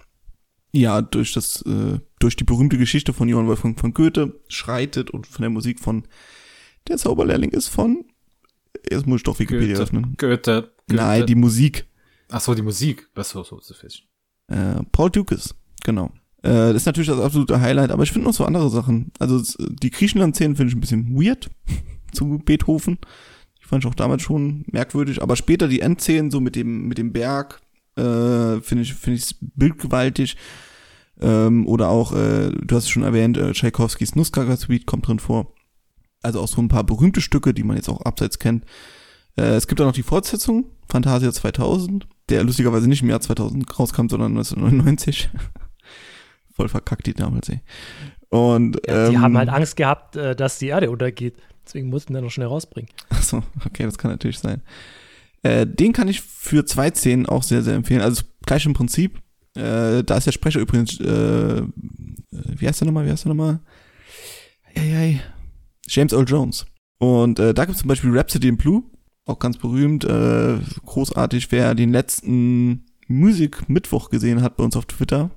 [0.71, 5.27] ja, durch das, äh, durch die berühmte Geschichte von Johann Wolfgang von Goethe schreitet und
[5.27, 6.08] von der Musik von
[6.88, 8.03] der Zauberlehrling ist von,
[8.89, 10.15] jetzt muss ich doch Wikipedia Goethe, öffnen.
[10.17, 10.71] Goethe, Goethe.
[10.88, 11.88] Nein, die Musik.
[12.29, 13.10] Ach so, die Musik.
[13.13, 14.03] Was so, so, so fest.
[14.47, 15.53] Äh, Paul Dukas,
[15.84, 16.12] genau.
[16.41, 19.12] Äh, das ist natürlich das absolute Highlight, aber ich finde noch so andere Sachen.
[19.19, 21.49] Also die Griechenland-Szenen finde ich ein bisschen weird
[22.12, 22.97] zu Beethoven.
[23.62, 26.97] Die fand ich auch damals schon merkwürdig, aber später die Endszenen so mit dem, mit
[26.97, 27.62] dem Berg,
[27.95, 30.38] äh, finde ich, finde ich bildgewaltig.
[31.21, 35.19] Ähm, oder auch, äh, du hast es schon erwähnt, äh, Tchaikovskis Nussknacker Suite kommt drin
[35.19, 35.54] vor.
[36.21, 38.63] Also auch so ein paar berühmte Stücke, die man jetzt auch abseits kennt.
[39.36, 43.78] Äh, es gibt auch noch die Fortsetzung, Fantasia 2000, der lustigerweise nicht im Jahr 2000
[43.78, 45.30] rauskam, sondern 1999.
[46.60, 47.62] Voll verkackt die damals, ey.
[48.28, 51.36] Und, Ja, die ähm, haben halt Angst gehabt, äh, dass die Erde untergeht.
[51.65, 52.89] Deswegen mussten wir noch schnell rausbringen.
[53.10, 54.62] Achso, okay, das kann natürlich sein.
[55.41, 58.02] Äh, den kann ich für zwei Szenen auch sehr, sehr empfehlen.
[58.02, 59.22] Also gleich im Prinzip.
[59.56, 61.63] Äh, da ist der Sprecher übrigens, äh, äh,
[62.32, 63.62] wie heißt der nochmal, wie heißt der nochmal?
[64.76, 65.22] Ei, ei.
[65.88, 66.65] James Earl Jones.
[66.98, 68.84] Und äh, da gibt es zum Beispiel Rhapsody in Blue,
[69.24, 71.54] auch ganz berühmt, großartig.
[71.54, 75.32] Wer den letzten Musik-Mittwoch gesehen hat bei uns auf Twitter,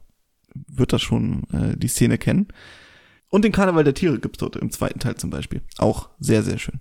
[0.55, 2.49] wird das schon äh, die Szene kennen.
[3.29, 5.62] Und den Karneval der Tiere gibt's dort im zweiten Teil zum Beispiel.
[5.79, 6.81] Auch sehr, sehr schön.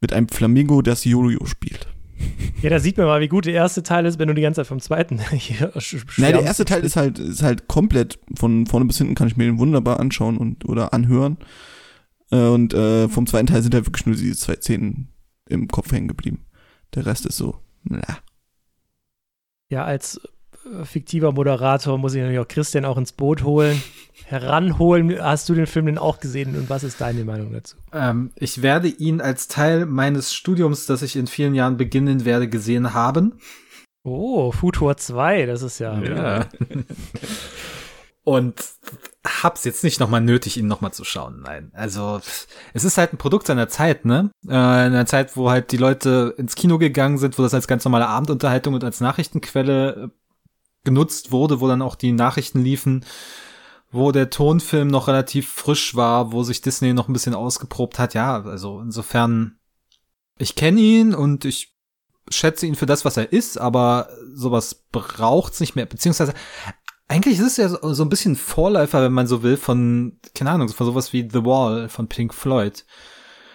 [0.00, 1.88] Mit einem Flamingo, das Jojo spielt.
[2.62, 4.60] Ja, da sieht man mal, wie gut der erste Teil ist, wenn du die ganze
[4.60, 5.72] Zeit vom zweiten hier
[6.16, 9.36] Nein, der erste Teil ist halt, ist halt komplett von vorne bis hinten kann ich
[9.36, 11.36] mir den wunderbar anschauen und oder anhören.
[12.30, 15.12] Äh, Und äh, vom zweiten Teil sind halt wirklich nur diese zwei Szenen
[15.48, 16.46] im Kopf hängen geblieben.
[16.94, 18.00] Der Rest ist so, na.
[19.68, 20.20] Ja, als
[20.84, 23.82] fiktiver Moderator muss ich natürlich auch Christian auch ins Boot holen,
[24.24, 25.20] heranholen.
[25.20, 27.76] Hast du den Film denn auch gesehen und was ist deine Meinung dazu?
[27.92, 32.48] Ähm, ich werde ihn als Teil meines Studiums, das ich in vielen Jahren beginnen werde,
[32.48, 33.38] gesehen haben.
[34.04, 36.46] Oh, Futur 2, das ist ja.
[38.22, 38.60] Und
[39.24, 41.42] hab's jetzt nicht nochmal nötig, ihn nochmal zu schauen.
[41.44, 41.70] Nein.
[41.74, 42.20] Also,
[42.74, 44.30] es ist halt ein Produkt seiner Zeit, ne?
[44.46, 47.68] Äh, in einer Zeit, wo halt die Leute ins Kino gegangen sind, wo das als
[47.68, 50.08] ganz normale Abendunterhaltung und als Nachrichtenquelle äh,
[50.86, 53.04] genutzt wurde, wo dann auch die Nachrichten liefen,
[53.90, 58.14] wo der Tonfilm noch relativ frisch war, wo sich Disney noch ein bisschen ausgeprobt hat.
[58.14, 59.58] Ja, also insofern,
[60.38, 61.74] ich kenne ihn und ich
[62.30, 66.32] schätze ihn für das, was er ist, aber sowas braucht's nicht mehr, beziehungsweise
[67.08, 70.50] eigentlich ist es ja so, so ein bisschen Vorläufer, wenn man so will, von, keine
[70.50, 72.84] Ahnung, von sowas wie The Wall von Pink Floyd.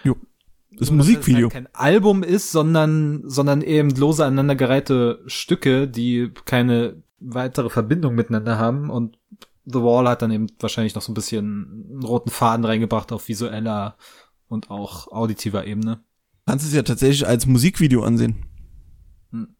[0.04, 0.16] Jo.
[0.78, 1.48] Das Nur, ein dass Musikvideo.
[1.48, 8.14] Es halt kein Album ist, sondern, sondern eben lose aneinandergereihte Stücke, die keine weitere Verbindung
[8.14, 9.18] miteinander haben und
[9.64, 13.28] The Wall hat dann eben wahrscheinlich noch so ein bisschen einen roten Faden reingebracht auf
[13.28, 13.96] visueller
[14.48, 16.00] und auch auditiver Ebene.
[16.46, 18.44] Kannst es ja tatsächlich als Musikvideo ansehen.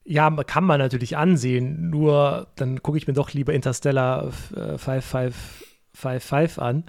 [0.05, 6.59] Ja, kann man natürlich ansehen, nur dann gucke ich mir doch lieber Interstellar äh, 5555
[6.61, 6.85] an,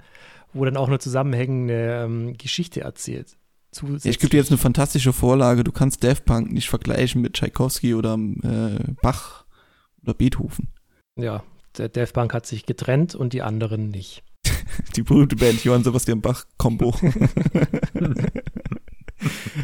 [0.52, 3.38] wo dann auch eine zusammenhängende ähm, Geschichte erzählt.
[3.82, 5.64] Ja, ich gebe dir jetzt eine fantastische Vorlage.
[5.64, 9.43] Du kannst Daft Punk nicht vergleichen mit Tchaikovsky oder äh, Bach
[10.04, 10.68] oder Beethoven.
[11.18, 11.42] Ja,
[11.76, 14.22] der Daft Punk hat sich getrennt und die anderen nicht.
[14.96, 16.94] Die berühmte Band Johann Sebastian Bach Combo.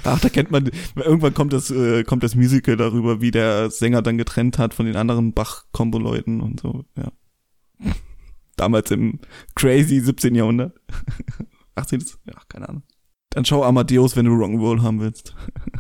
[0.05, 4.01] Ach, da kennt man, irgendwann kommt das, äh, kommt das Musical darüber, wie der Sänger
[4.03, 7.13] dann getrennt hat von den anderen Bach-Kombo-Leuten und so, ja.
[8.57, 9.21] Damals im
[9.55, 10.35] crazy 17.
[10.35, 10.79] Jahrhundert.
[11.75, 12.05] 18.
[12.27, 12.83] Ja, keine Ahnung.
[13.31, 15.37] Dann schau Amadeus, wenn du Rock'n'Roll haben willst.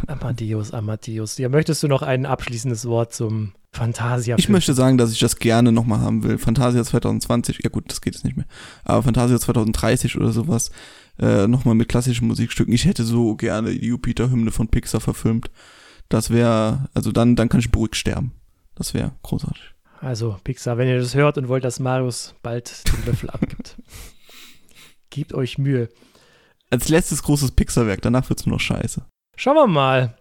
[0.06, 1.36] Amadeus, Amadeus.
[1.36, 4.36] Ja, möchtest du noch ein abschließendes Wort zum Fantasia?
[4.38, 6.38] Ich möchte sagen, dass ich das gerne nochmal haben will.
[6.38, 8.46] Fantasia 2020, ja gut, das geht jetzt nicht mehr.
[8.84, 10.70] Aber Fantasia 2030 oder sowas,
[11.18, 12.72] äh, nochmal mit klassischen Musikstücken.
[12.72, 15.50] Ich hätte so gerne die Jupiter-Hymne von Pixar verfilmt.
[16.08, 18.32] Das wäre, also dann, dann kann ich beruhigt sterben.
[18.76, 19.74] Das wäre großartig.
[20.00, 23.76] Also, Pixar, wenn ihr das hört und wollt, dass Marius bald den Löffel abgibt,
[25.10, 25.88] gebt euch Mühe.
[26.70, 29.02] Als letztes großes Pixar-Werk, danach wird's nur noch scheiße.
[29.37, 30.16] Schauen wir mal.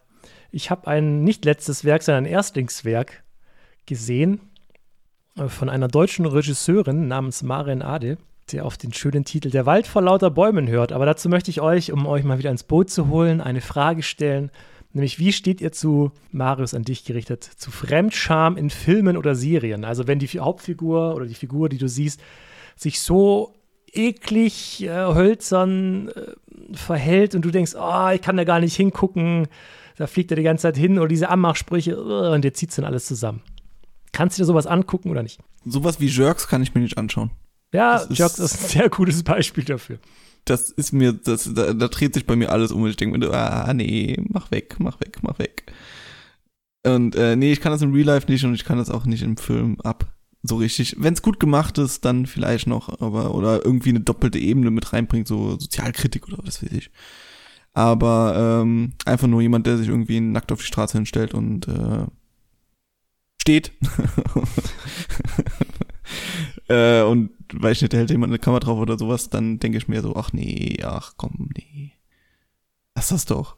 [0.51, 3.23] Ich habe ein nicht letztes Werk, sondern ein Erstlingswerk
[3.85, 4.41] gesehen
[5.37, 8.17] äh, von einer deutschen Regisseurin namens Maren Ade,
[8.51, 10.91] der auf den schönen Titel Der Wald vor lauter Bäumen hört.
[10.91, 14.01] Aber dazu möchte ich euch, um euch mal wieder ins Boot zu holen, eine Frage
[14.01, 14.49] stellen.
[14.91, 19.85] Nämlich, wie steht ihr zu, Marius, an dich gerichtet, zu Fremdscham in Filmen oder Serien?
[19.85, 22.19] Also, wenn die Hauptfigur oder die Figur, die du siehst,
[22.75, 23.53] sich so
[23.95, 29.47] eklig, äh, hölzern äh, verhält und du denkst, oh, ich kann da gar nicht hingucken,
[29.97, 32.85] da fliegt er die ganze Zeit hin oder diese Anmachsprüche uh, und der zieht dann
[32.85, 33.41] alles zusammen.
[34.11, 35.39] Kannst du dir sowas angucken oder nicht?
[35.65, 37.31] Sowas wie Jerks kann ich mir nicht anschauen.
[37.73, 39.99] Ja, Das ist- Jerks ist ein sehr gutes Beispiel dafür.
[40.45, 43.17] Das ist mir, das, da, da dreht sich bei mir alles um und ich denke
[43.19, 45.71] mir, ah, nee, mach weg, mach weg, mach weg.
[46.87, 49.05] Und äh, nee, ich kann das im Real Life nicht und ich kann das auch
[49.05, 50.07] nicht im Film ab.
[50.41, 50.95] So richtig.
[50.97, 54.93] Wenn es gut gemacht ist, dann vielleicht noch, aber oder irgendwie eine doppelte Ebene mit
[54.93, 56.91] reinbringt, so Sozialkritik oder was weiß ich.
[57.73, 62.05] Aber ähm, einfach nur jemand, der sich irgendwie nackt auf die Straße hinstellt und äh,
[63.41, 63.73] steht.
[66.69, 69.87] äh, und weiß nicht, da hält jemand eine Kamera drauf oder sowas, dann denke ich
[69.87, 71.93] mir so, ach nee, ach komm, nee.
[72.95, 73.57] Lass das doch.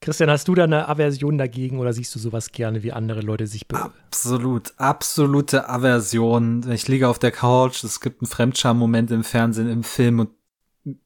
[0.00, 3.46] Christian, hast du da eine Aversion dagegen oder siehst du sowas gerne, wie andere Leute
[3.46, 6.64] sich be Absolut, absolute Aversion.
[6.72, 10.30] Ich liege auf der Couch, es gibt einen Fremdscham-Moment im Fernsehen, im Film und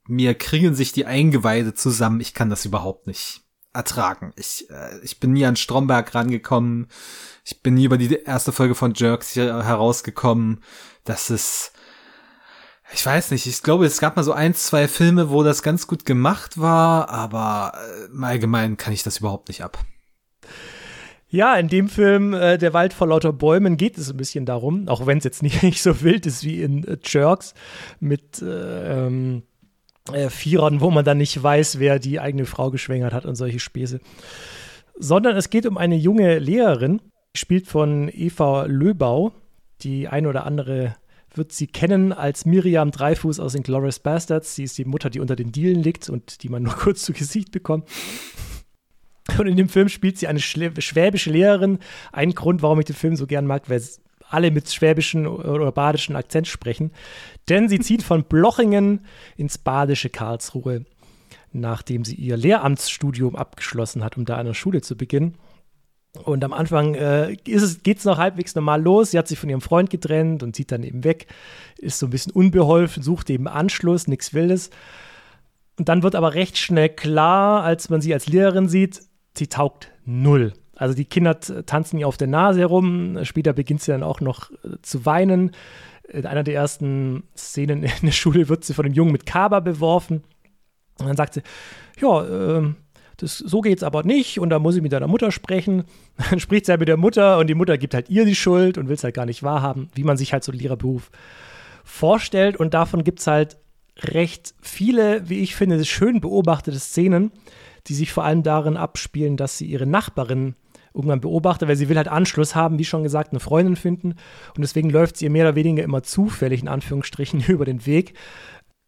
[0.06, 2.20] mir kriegen sich die Eingeweide zusammen.
[2.20, 3.42] Ich kann das überhaupt nicht.
[3.72, 4.32] ertragen.
[4.36, 6.86] Ich, äh, ich bin nie an Stromberg rangekommen.
[7.44, 10.62] Ich bin nie über die erste Folge von Jerks hier herausgekommen.
[11.02, 11.72] Das ist,
[12.92, 15.86] ich weiß nicht, ich glaube, es gab mal so ein, zwei Filme, wo das ganz
[15.86, 19.78] gut gemacht war, aber äh, im Allgemeinen kann ich das überhaupt nicht ab.
[21.28, 24.86] Ja, in dem Film äh, Der Wald vor lauter Bäumen geht es ein bisschen darum,
[24.86, 27.54] auch wenn es jetzt nicht, nicht, so wild ist wie in äh, Jerks
[27.98, 29.42] mit äh, ähm,
[30.12, 33.58] äh, Vierern, wo man dann nicht weiß, wer die eigene Frau geschwängert hat und solche
[33.58, 34.00] Späße.
[34.96, 37.00] Sondern es geht um eine junge Lehrerin,
[37.32, 39.32] gespielt von Eva Löbau.
[39.80, 40.94] Die eine oder andere
[41.36, 44.54] wird sie kennen als Miriam Dreifuß aus den Glorious Bastards.
[44.54, 47.12] Sie ist die Mutter, die unter den Dielen liegt und die man nur kurz zu
[47.12, 47.88] Gesicht bekommt.
[49.38, 51.78] Und in dem Film spielt sie eine schwäbische Lehrerin.
[52.12, 53.82] Ein Grund, warum ich den Film so gern mag, weil
[54.28, 56.92] alle mit schwäbischen oder badischen Akzent sprechen.
[57.48, 59.00] Denn sie zieht von Blochingen
[59.36, 60.84] ins badische Karlsruhe,
[61.52, 65.36] nachdem sie ihr Lehramtsstudium abgeschlossen hat, um da an der Schule zu beginnen.
[66.22, 69.10] Und am Anfang äh, geht es noch halbwegs normal los.
[69.10, 71.26] Sie hat sich von ihrem Freund getrennt und zieht dann eben weg,
[71.78, 74.70] ist so ein bisschen unbeholfen, sucht eben Anschluss, nichts Wildes.
[75.76, 79.00] Und dann wird aber recht schnell klar, als man sie als Lehrerin sieht,
[79.36, 80.52] sie taugt null.
[80.76, 83.18] Also die Kinder tanzen ihr auf der Nase herum.
[83.24, 85.50] Später beginnt sie dann auch noch äh, zu weinen.
[86.08, 89.60] In einer der ersten Szenen in der Schule wird sie von dem Jungen mit Kaba
[89.60, 90.22] beworfen.
[91.00, 91.42] Und dann sagt sie,
[92.00, 92.74] ja, äh,
[93.16, 95.84] das, so geht's aber nicht und da muss ich mit deiner Mutter sprechen.
[96.30, 98.78] Dann spricht sie halt mit der Mutter und die Mutter gibt halt ihr die Schuld
[98.78, 101.10] und will es halt gar nicht wahrhaben, wie man sich halt so einen Lehrerberuf
[101.84, 102.56] vorstellt.
[102.56, 103.56] Und davon gibt es halt
[103.98, 107.30] recht viele, wie ich finde, schön beobachtete Szenen,
[107.86, 110.56] die sich vor allem darin abspielen, dass sie ihre Nachbarin
[110.94, 114.14] irgendwann beobachtet, weil sie will halt Anschluss haben, wie schon gesagt, eine Freundin finden.
[114.56, 118.14] Und deswegen läuft sie ihr mehr oder weniger immer zufällig, in Anführungsstrichen, über den Weg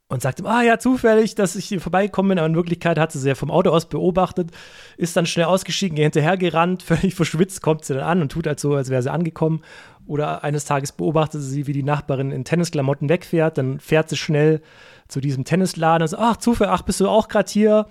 [0.09, 3.11] und sagt ihm, ah ja, zufällig, dass ich hier vorbeigekommen bin, aber in Wirklichkeit hat
[3.11, 4.51] sie sie ja vom Auto aus beobachtet,
[4.97, 8.75] ist dann schnell ausgestiegen, hinterhergerannt, völlig verschwitzt, kommt sie dann an und tut halt so,
[8.75, 9.63] als wäre sie angekommen.
[10.07, 14.63] Oder eines Tages beobachtet sie, wie die Nachbarin in Tennisklamotten wegfährt, dann fährt sie schnell
[15.09, 17.87] zu diesem Tennisladen und sagt, ach, Zufall, ach, bist du auch gerade hier?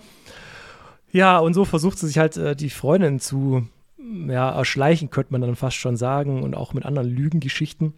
[1.12, 5.42] Ja, und so versucht sie sich halt äh, die Freundin zu ja, erschleichen, könnte man
[5.42, 7.92] dann fast schon sagen, und auch mit anderen Lügengeschichten.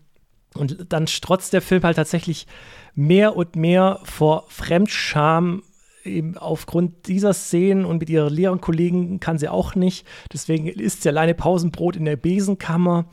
[0.54, 2.46] Und dann strotzt der Film halt tatsächlich
[2.94, 5.62] mehr und mehr vor Fremdscham.
[6.04, 10.06] Eben aufgrund dieser Szenen und mit ihren Lehrerkollegen kann sie auch nicht.
[10.32, 13.06] Deswegen isst sie alleine Pausenbrot in der Besenkammer.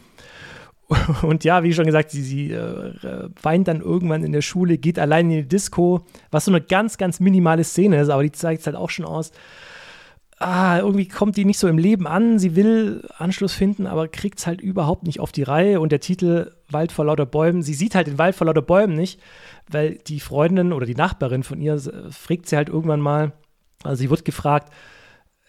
[1.24, 5.00] Und ja, wie schon gesagt, sie, sie äh, weint dann irgendwann in der Schule, geht
[5.00, 8.62] allein in die Disco, was so eine ganz, ganz minimale Szene ist, aber die zeigt
[8.62, 9.32] es halt auch schon aus.
[10.38, 12.40] Ah, irgendwie kommt die nicht so im Leben an.
[12.40, 15.80] Sie will Anschluss finden, aber kriegt es halt überhaupt nicht auf die Reihe.
[15.80, 18.96] Und der Titel Wald vor lauter Bäumen, sie sieht halt den Wald vor lauter Bäumen
[18.96, 19.22] nicht,
[19.72, 23.32] weil die Freundin oder die Nachbarin von ihr äh, fragt sie halt irgendwann mal,
[23.84, 24.74] also sie wird gefragt,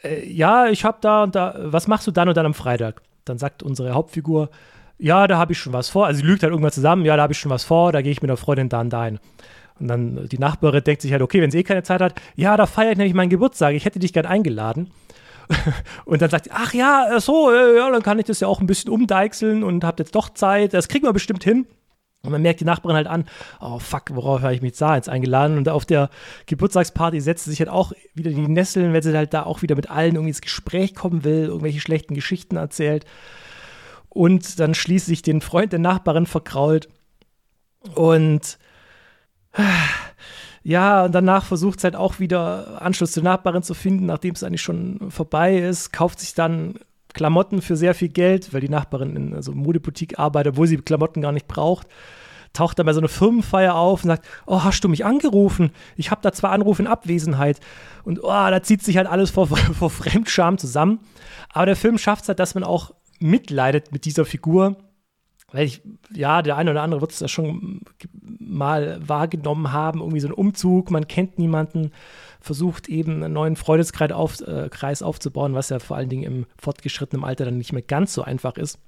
[0.05, 3.03] äh, ja, ich hab da und da, was machst du dann und dann am Freitag?
[3.25, 4.51] Dann sagt unsere Hauptfigur,
[4.99, 6.07] ja, da habe ich schon was vor.
[6.07, 8.13] Also sie lügt halt irgendwann zusammen, ja, da habe ich schon was vor, da gehe
[8.13, 9.19] ich mit der Freundin da und dahin.
[9.79, 12.57] Und dann die Nachbarin denkt sich halt, okay, wenn sie eh keine Zeit hat, ja,
[12.57, 14.91] da feiere ich nämlich meinen Geburtstag, ich hätte dich gern eingeladen.
[16.05, 18.67] und dann sagt sie, ach ja, so, ja, dann kann ich das ja auch ein
[18.67, 21.67] bisschen umdeichseln und habt jetzt doch Zeit, das kriegen wir bestimmt hin.
[22.23, 23.27] Und man merkt die Nachbarin halt an,
[23.61, 25.59] oh fuck, worauf habe ich mich da jetzt eingeladen?
[25.59, 26.11] Und auf der
[26.47, 29.77] Geburtstagsparty setzt sie sich halt auch wieder die Nesseln, weil sie halt da auch wieder
[29.77, 33.05] mit allen irgendwie ins Gespräch kommen will, irgendwelche schlechten Geschichten erzählt
[34.17, 36.89] und dann schließlich den Freund der Nachbarin verkrault.
[37.95, 38.59] Und
[40.63, 44.43] ja, und danach versucht es halt auch wieder Anschluss zur Nachbarin zu finden, nachdem es
[44.43, 46.75] eigentlich schon vorbei ist, kauft sich dann
[47.17, 50.77] Klamotten für sehr viel Geld, weil die Nachbarin in so also Modeboutique arbeitet, obwohl sie
[50.77, 51.87] Klamotten gar nicht braucht.
[52.53, 55.73] Taucht dann bei so einer Firmenfeier auf und sagt, oh, hast du mich angerufen?
[55.97, 57.61] Ich habe da zwei Anrufe in Abwesenheit.
[58.05, 61.01] Und oh, da zieht sich halt alles vor, vor Fremdscham zusammen.
[61.51, 64.77] Aber der Film schafft es halt, dass man auch mitleidet mit dieser Figur.
[65.53, 65.83] Weil ich,
[66.13, 67.83] ja, der eine oder andere wird es ja schon
[68.39, 71.93] mal wahrgenommen haben, irgendwie so ein Umzug, man kennt niemanden,
[72.41, 74.69] versucht eben einen neuen Freundeskreis auf, äh,
[75.03, 78.57] aufzubauen, was ja vor allen Dingen im fortgeschrittenen Alter dann nicht mehr ganz so einfach
[78.57, 78.79] ist.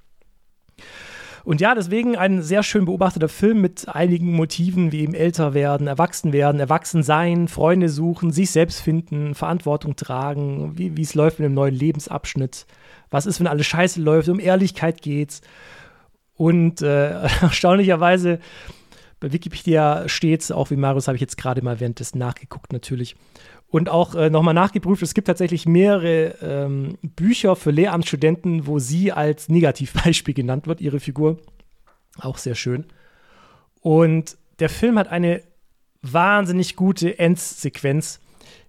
[1.45, 5.87] Und ja, deswegen ein sehr schön beobachteter Film mit einigen Motiven, wie eben älter werden,
[5.87, 11.45] erwachsen werden, erwachsen sein, Freunde suchen, sich selbst finden, Verantwortung tragen, wie es läuft in
[11.45, 12.65] einem neuen Lebensabschnitt
[13.09, 15.41] was ist, wenn alles scheiße läuft, um Ehrlichkeit geht's.
[16.39, 17.09] Und äh,
[17.41, 18.39] erstaunlicherweise
[19.19, 23.17] bei Wikipedia steht es, auch wie Marius habe ich jetzt gerade mal währenddessen nachgeguckt natürlich.
[23.67, 29.11] Und auch äh, nochmal nachgeprüft, es gibt tatsächlich mehrere ähm, Bücher für Lehramtsstudenten, wo sie
[29.11, 31.39] als Negativbeispiel genannt wird, ihre Figur.
[32.19, 32.85] Auch sehr schön.
[33.81, 35.43] Und der Film hat eine
[36.01, 38.21] wahnsinnig gute Endsequenz,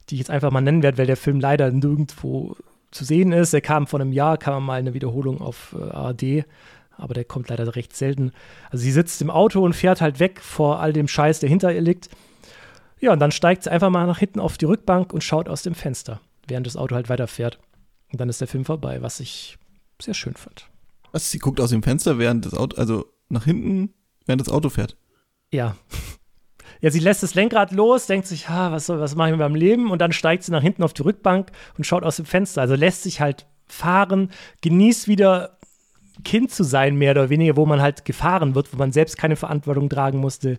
[0.09, 2.57] die ich jetzt einfach mal nennen werde, weil der Film leider nirgendwo
[2.91, 3.55] zu sehen ist.
[3.55, 6.45] Er kam vor einem Jahr, kam mal eine Wiederholung auf äh, ARD,
[7.01, 8.33] aber der kommt leider recht selten.
[8.71, 11.73] Also sie sitzt im Auto und fährt halt weg vor all dem Scheiß, der hinter
[11.73, 12.11] ihr liegt.
[13.01, 15.63] Ja, und dann steigt sie einfach mal nach hinten auf die Rückbank und schaut aus
[15.63, 17.59] dem Fenster, während das Auto halt weiterfährt.
[18.13, 19.57] Und dann ist der Film vorbei, was ich
[20.01, 20.67] sehr schön fand.
[21.13, 21.31] Was?
[21.31, 23.95] Sie guckt aus dem Fenster, während das Auto, also nach hinten,
[24.27, 24.97] während das Auto fährt.
[25.51, 25.77] Ja.
[26.81, 29.41] Ja, sie lässt das Lenkrad los, denkt sich, ha, was, soll, was mache ich mit
[29.41, 29.91] meinem Leben?
[29.91, 32.63] Und dann steigt sie nach hinten auf die Rückbank und schaut aus dem Fenster.
[32.63, 34.31] Also lässt sich halt fahren,
[34.63, 35.59] genießt wieder
[36.23, 39.37] Kind zu sein, mehr oder weniger, wo man halt gefahren wird, wo man selbst keine
[39.37, 40.59] Verantwortung tragen musste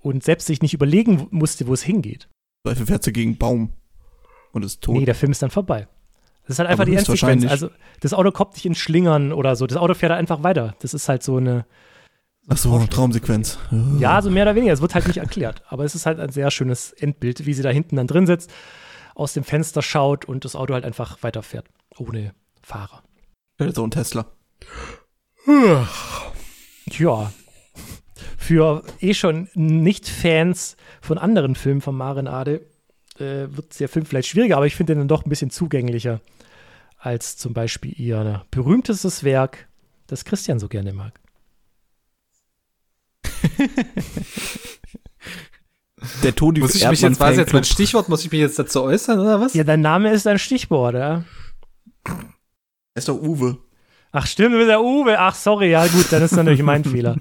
[0.00, 2.28] und selbst sich nicht überlegen musste, wo es hingeht.
[2.64, 3.70] Dafür fährt sie gegen Baum
[4.52, 4.96] und ist tot.
[4.96, 5.88] Nee, der Film ist dann vorbei.
[6.44, 7.46] Das ist halt einfach Aber die Endsequenz.
[7.46, 9.66] Also das Auto kommt nicht ins Schlingern oder so.
[9.66, 10.74] Das Auto fährt einfach weiter.
[10.80, 11.64] Das ist halt so eine,
[12.48, 13.58] Ach so, Traumsequenz.
[13.98, 14.72] ja, so mehr oder weniger.
[14.72, 15.62] Es wird halt nicht erklärt.
[15.68, 18.52] Aber es ist halt ein sehr schönes Endbild, wie sie da hinten dann drin sitzt,
[19.14, 21.66] aus dem Fenster schaut und das Auto halt einfach weiterfährt.
[21.96, 23.02] Ohne Fahrer.
[23.58, 24.26] So ein Tesla.
[26.86, 27.32] Ja.
[28.36, 32.66] Für eh schon Nicht-Fans von anderen Filmen von Maren Ade
[33.16, 36.20] äh, wird der Film vielleicht schwieriger, aber ich finde ihn dann doch ein bisschen zugänglicher
[36.98, 39.68] als zum Beispiel ihr berühmtestes Werk,
[40.06, 41.18] das Christian so gerne mag.
[46.22, 48.58] Der Todi Muss ich mich jetzt, war das jetzt mein Stichwort, muss ich mich jetzt
[48.58, 49.54] dazu äußern, oder was?
[49.54, 51.24] Ja, dein Name ist ein Stichwort, ja?
[52.94, 53.58] ist doch Uwe.
[54.12, 55.18] Ach stimmt, du bist der Uwe.
[55.18, 57.16] Ach, sorry, ja gut, dann ist natürlich mein Fehler.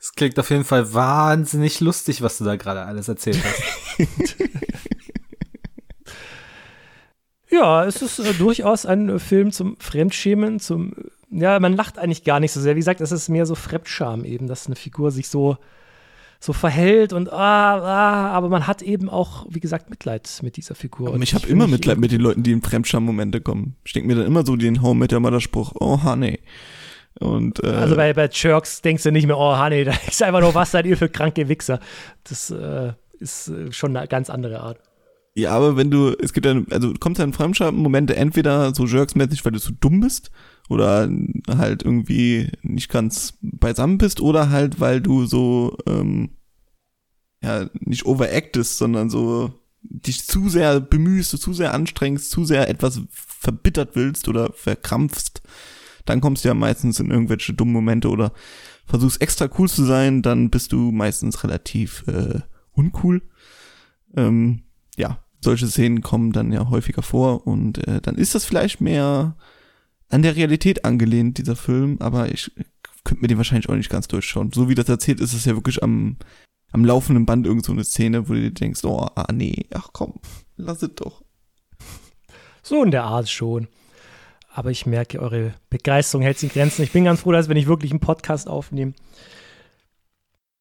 [0.00, 4.36] Es klingt auf jeden Fall wahnsinnig lustig, was du da gerade alles erzählt hast.
[7.50, 10.92] Ja, es ist äh, durchaus ein äh, Film zum Fremdschämen, zum,
[11.30, 12.74] ja, man lacht eigentlich gar nicht so sehr.
[12.74, 15.56] Wie gesagt, es ist mehr so Fremdscham eben, dass eine Figur sich so,
[16.40, 20.76] so verhält und, ah, ah, aber man hat eben auch, wie gesagt, Mitleid mit dieser
[20.76, 21.08] Figur.
[21.08, 23.76] Und Und ich habe immer Mitleid mit den Leuten, die in Fremdscham-Momente kommen.
[23.84, 26.38] Ich denke mir dann immer so den Home mit der Mutterspruch, oh Honey.
[27.18, 30.40] Und äh, Also bei, bei Jerks denkst du nicht mehr, oh, Honey, da ist einfach
[30.40, 31.80] nur, was seid ihr für kranke Wichser.
[32.22, 34.78] Das äh, ist äh, schon eine ganz andere Art.
[35.34, 39.52] ja, aber wenn du, es gibt dann, also kommt dann Fremdscham-Momente entweder so Jerks-mäßig, weil
[39.52, 40.30] du zu dumm bist
[40.68, 41.08] oder
[41.48, 46.30] halt irgendwie nicht ganz beisammen bist oder halt, weil du so, ähm,
[47.42, 49.52] ja, nicht overactest, sondern so
[49.82, 55.42] dich zu sehr bemühst, zu sehr anstrengst, zu sehr etwas verbittert willst oder verkrampfst,
[56.04, 58.32] dann kommst du ja meistens in irgendwelche dummen Momente oder
[58.86, 62.40] versuchst extra cool zu sein, dann bist du meistens relativ äh,
[62.72, 63.22] uncool.
[64.16, 64.62] Ähm,
[64.96, 69.36] ja, solche Szenen kommen dann ja häufiger vor und äh, dann ist das vielleicht mehr
[70.10, 72.50] an der Realität angelehnt, dieser Film, aber ich
[73.04, 74.52] könnte mir den wahrscheinlich auch nicht ganz durchschauen.
[74.52, 76.16] So wie das erzählt ist, ist es ja wirklich am,
[76.72, 79.88] am laufenden Band irgend so eine Szene, wo du dir denkst, oh, ah, nee, ach
[79.92, 80.14] komm,
[80.56, 81.22] lass es doch.
[82.62, 83.68] So in der Art schon.
[84.52, 86.82] Aber ich merke, eure Begeisterung hält sich in Grenzen.
[86.82, 88.94] Ich bin ganz froh, dass wir nicht wirklich einen Podcast aufnehmen.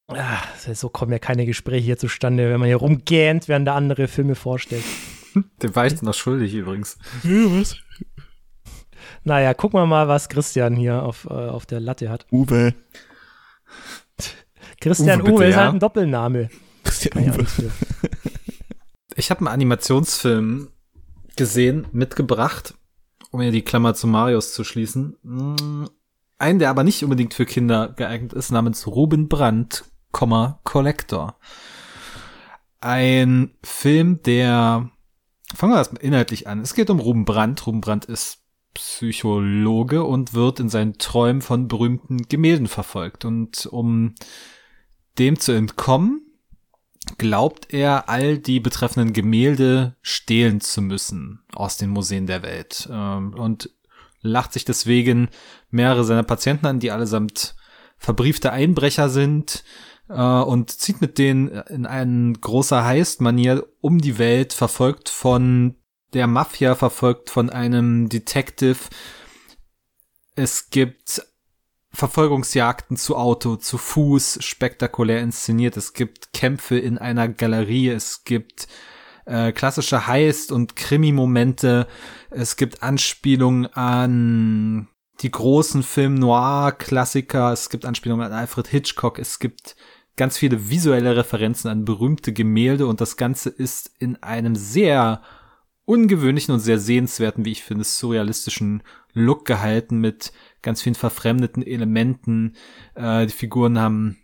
[0.07, 0.41] Ah,
[0.73, 4.35] so kommen ja keine Gespräche hier zustande, wenn man hier rumgähnt, während der andere Filme
[4.35, 4.83] vorstellt.
[5.61, 6.97] Dem war ich noch schuldig übrigens.
[7.23, 7.75] was?
[9.27, 12.25] Naja, gucken wir mal, was Christian hier auf, äh, auf der Latte hat.
[12.31, 12.73] Uwe.
[14.79, 15.63] Christian Uwe, Uwe, bitte, ist ja?
[15.63, 16.49] halt ein Doppelname.
[16.85, 17.45] Christian Kann ja Uwe.
[19.17, 20.69] Ich habe einen Animationsfilm
[21.35, 22.75] gesehen, mitgebracht,
[23.31, 25.17] um mir die Klammer zu Marius zu schließen.
[25.23, 25.87] Mm,
[26.37, 31.37] Einen, der aber nicht unbedingt für Kinder geeignet ist, namens Ruben Brandt, Komma, Collector.
[32.79, 34.89] Ein Film, der,
[35.53, 36.61] fangen wir erstmal inhaltlich an.
[36.61, 37.67] Es geht um Ruben Brandt.
[37.67, 38.46] Ruben Brandt ist
[38.77, 43.25] Psychologe und wird in seinen Träumen von berühmten Gemälden verfolgt.
[43.25, 44.13] Und um
[45.17, 46.21] dem zu entkommen,
[47.17, 52.87] glaubt er, all die betreffenden Gemälde stehlen zu müssen aus den Museen der Welt.
[52.91, 53.71] Ähm, und
[54.21, 55.29] lacht sich deswegen
[55.71, 57.55] mehrere seiner Patienten an, die allesamt
[57.97, 59.63] verbriefte Einbrecher sind
[60.07, 65.75] äh, und zieht mit denen in einen großer Heist-Manier um die Welt, verfolgt von
[66.13, 68.77] der Mafia, verfolgt von einem Detective.
[70.35, 71.21] Es gibt
[71.91, 75.77] Verfolgungsjagden zu Auto, zu Fuß, spektakulär inszeniert.
[75.77, 77.89] Es gibt Kämpfe in einer Galerie.
[77.89, 78.67] Es gibt
[79.25, 81.87] äh, klassische Heist- und Krimi-Momente.
[82.29, 84.87] Es gibt Anspielungen an
[85.21, 87.51] die großen Film-Noir-Klassiker.
[87.51, 89.17] Es gibt Anspielungen an Alfred Hitchcock.
[89.17, 89.75] Es gibt
[90.15, 95.21] ganz viele visuelle Referenzen an berühmte Gemälde und das Ganze ist in einem sehr
[95.87, 98.83] ungewöhnlichen und sehr sehenswerten, wie ich finde, surrealistischen
[99.13, 102.55] Look gehalten mit ganz vielen verfremdeten Elementen.
[102.93, 104.17] Äh, die Figuren haben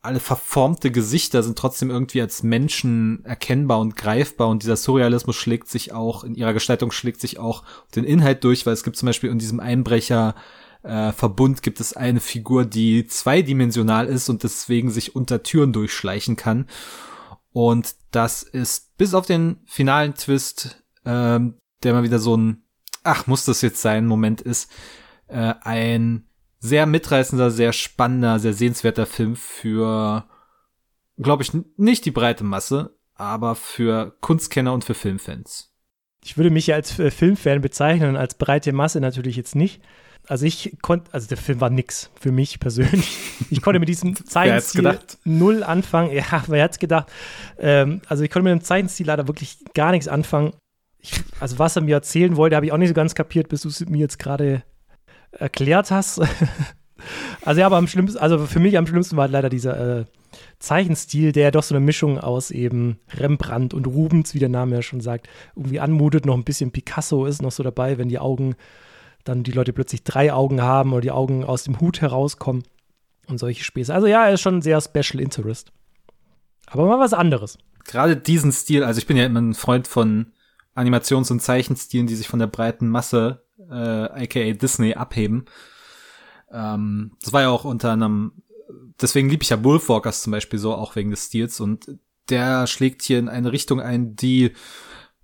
[0.00, 5.68] alle verformte Gesichter sind trotzdem irgendwie als Menschen erkennbar und greifbar und dieser Surrealismus schlägt
[5.68, 9.06] sich auch, in ihrer Gestaltung schlägt sich auch den Inhalt durch, weil es gibt zum
[9.06, 10.34] Beispiel in diesem Einbrecher
[10.82, 16.36] äh, Verbund gibt es eine Figur, die zweidimensional ist und deswegen sich unter Türen durchschleichen
[16.36, 16.68] kann.
[17.52, 22.62] Und das ist bis auf den finalen Twist, ähm, der mal wieder so ein,
[23.02, 24.70] ach, muss das jetzt sein, Moment ist,
[25.28, 26.28] äh, ein
[26.58, 30.26] sehr mitreißender, sehr spannender, sehr sehenswerter Film für,
[31.16, 35.72] glaube ich, nicht die breite Masse, aber für Kunstkenner und für Filmfans.
[36.24, 39.80] Ich würde mich ja als äh, Filmfan bezeichnen, als breite Masse natürlich jetzt nicht.
[40.26, 43.16] Also ich konnte, also der Film war nix für mich persönlich.
[43.50, 46.10] Ich konnte mit diesem Zeichenstil null anfangen.
[46.14, 47.10] Ja, wer hat's gedacht?
[47.56, 50.52] Ähm, also ich konnte mit dem Zeichenstil leider wirklich gar nichts anfangen.
[51.10, 53.62] Ich, also was er mir erzählen wollte, habe ich auch nicht so ganz kapiert, bis
[53.62, 54.62] du es mir jetzt gerade
[55.32, 56.20] erklärt hast.
[57.44, 60.04] also ja, aber am schlimmsten, also für mich am schlimmsten war halt leider dieser äh,
[60.58, 64.82] Zeichenstil, der doch so eine Mischung aus eben Rembrandt und Rubens, wie der Name ja
[64.82, 68.54] schon sagt, irgendwie anmutet, noch ein bisschen Picasso ist noch so dabei, wenn die Augen
[69.24, 72.64] dann die Leute plötzlich drei Augen haben oder die Augen aus dem Hut herauskommen
[73.26, 73.92] und solche Späße.
[73.94, 75.70] Also ja, er ist schon sehr Special Interest.
[76.66, 77.58] Aber mal was anderes.
[77.84, 80.32] Gerade diesen Stil, also ich bin ja immer ein Freund von
[80.78, 85.46] Animations- und Zeichenstilen, die sich von der breiten Masse, äh, aka Disney, abheben.
[86.50, 88.42] Ähm, das war ja auch unter anderem,
[89.00, 91.60] deswegen liebe ich ja Wolfwalkers zum Beispiel so, auch wegen des Stils.
[91.60, 91.98] Und
[92.28, 94.52] der schlägt hier in eine Richtung ein, die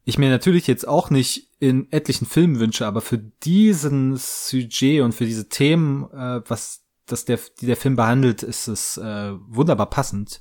[0.04, 5.12] ich mir natürlich jetzt auch nicht in etlichen Filmen wünsche, aber für diesen Sujet und
[5.12, 9.88] für diese Themen, äh, was das der, die der Film behandelt, ist es äh, wunderbar
[9.88, 10.40] passend.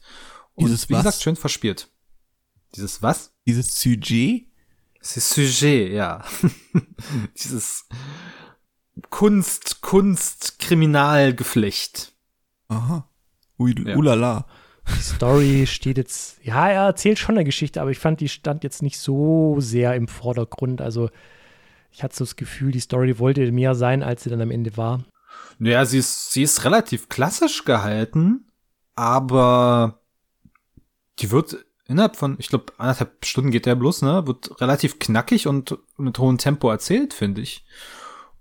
[0.55, 1.03] Und Dieses wie was?
[1.03, 1.89] gesagt, schön verspielt.
[2.76, 3.34] Dieses was?
[3.45, 4.47] Dieses Sujet?
[5.04, 6.24] Dieses Sujet, ja.
[7.38, 7.88] Dieses
[9.10, 12.14] Kunst, Kunst, Kriminalgeflecht.
[12.70, 13.10] Aha.
[13.60, 13.95] Ui, Ja.
[13.95, 14.45] ulala.
[14.88, 18.64] Die Story steht jetzt, ja, er erzählt schon eine Geschichte, aber ich fand, die stand
[18.64, 20.82] jetzt nicht so sehr im Vordergrund.
[20.82, 21.10] Also
[21.91, 24.76] ich hatte so das Gefühl, die Story wollte mehr sein, als sie dann am Ende
[24.76, 25.04] war.
[25.58, 28.47] Naja, sie ist, sie ist relativ klassisch gehalten,
[28.95, 30.01] aber
[31.20, 34.26] die wird innerhalb von, ich glaube, anderthalb Stunden geht der bloß, ne?
[34.28, 37.66] Wird relativ knackig und mit hohem Tempo erzählt, finde ich.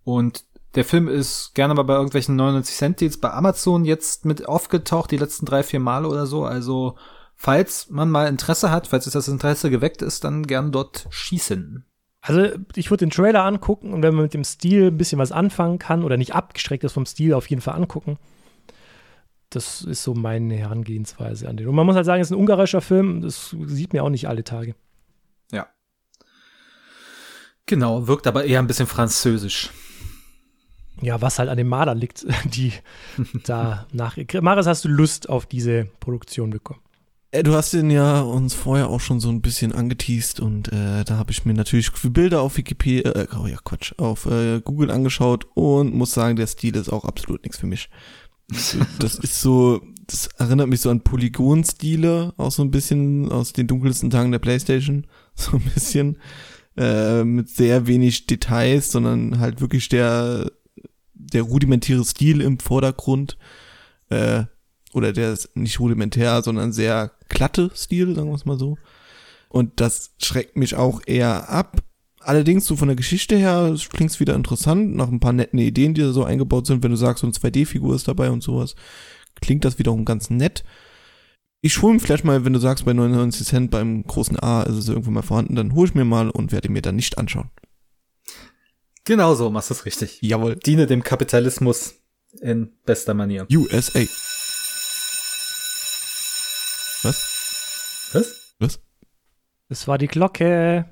[0.04, 4.48] Und der Film ist gerne mal bei irgendwelchen 99 Cent Deals bei Amazon jetzt mit
[4.48, 6.44] aufgetaucht, die letzten drei, vier Male oder so.
[6.44, 6.96] Also,
[7.34, 11.84] falls man mal Interesse hat, falls das Interesse geweckt ist, dann gern dort schießen.
[12.24, 15.32] Also ich würde den Trailer angucken und wenn man mit dem Stil ein bisschen was
[15.32, 18.16] anfangen kann oder nicht abgestreckt ist vom Stil, auf jeden Fall angucken.
[19.52, 21.68] Das ist so meine Herangehensweise an den.
[21.68, 24.26] Und man muss halt sagen, es ist ein ungarischer Film, das sieht man auch nicht
[24.26, 24.74] alle Tage.
[25.52, 25.66] Ja.
[27.66, 29.70] Genau, wirkt aber eher ein bisschen französisch.
[31.02, 32.72] Ja, was halt an den Malern liegt, die
[33.44, 34.16] da nach.
[34.40, 36.80] Maris, hast du Lust auf diese Produktion bekommen?
[37.30, 41.04] Äh, Du hast den ja uns vorher auch schon so ein bisschen angeteased und äh,
[41.04, 44.90] da habe ich mir natürlich Bilder auf Wikipedia, äh, oh ja Quatsch, auf äh, Google
[44.90, 47.90] angeschaut und muss sagen, der Stil ist auch absolut nichts für mich.
[48.98, 53.66] Das ist so, das erinnert mich so an Polygonstile, auch so ein bisschen aus den
[53.66, 56.18] dunkelsten Tagen der Playstation, so ein bisschen
[56.76, 60.50] äh, mit sehr wenig Details, sondern halt wirklich der
[61.32, 63.38] der rudimentäre Stil im Vordergrund.
[64.08, 64.44] Äh,
[64.92, 68.76] oder der ist nicht rudimentär, sondern sehr glatte Stil, sagen wir es mal so.
[69.48, 71.78] Und das schreckt mich auch eher ab.
[72.24, 75.94] Allerdings so von der Geschichte her klingt es wieder interessant, nach ein paar netten Ideen,
[75.94, 78.74] die da so eingebaut sind, wenn du sagst, so eine 2D-Figur ist dabei und sowas,
[79.40, 80.64] klingt das wiederum ganz nett.
[81.60, 84.76] Ich hole mir vielleicht mal, wenn du sagst, bei 99 Cent beim großen A ist
[84.76, 87.50] es irgendwo mal vorhanden, dann hole ich mir mal und werde mir dann nicht anschauen.
[89.04, 90.18] Genau so machst du es richtig.
[90.22, 90.56] Jawohl.
[90.56, 91.94] Diene dem Kapitalismus
[92.40, 93.46] in bester Manier.
[93.50, 94.00] USA.
[97.02, 98.10] Was?
[98.12, 98.54] Was?
[98.58, 98.80] Was?
[99.68, 100.88] Das war die Glocke.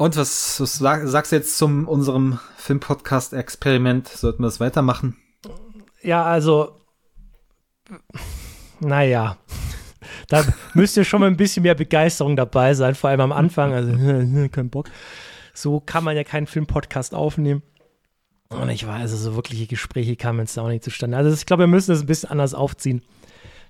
[0.00, 4.08] Und was, was sag, sagst du jetzt zum unserem Filmpodcast-Experiment?
[4.08, 5.18] Sollten wir das weitermachen?
[6.00, 6.80] Ja, also,
[8.80, 9.36] naja,
[10.28, 10.42] da
[10.72, 13.74] müsste schon mal ein bisschen mehr Begeisterung dabei sein, vor allem am Anfang.
[13.74, 13.92] Also,
[14.50, 14.88] kein Bock.
[15.52, 17.62] So kann man ja keinen Filmpodcast aufnehmen.
[18.48, 21.18] Und ich weiß, also so wirkliche Gespräche kamen jetzt auch nicht zustande.
[21.18, 23.02] Also ich glaube, wir müssen das ein bisschen anders aufziehen.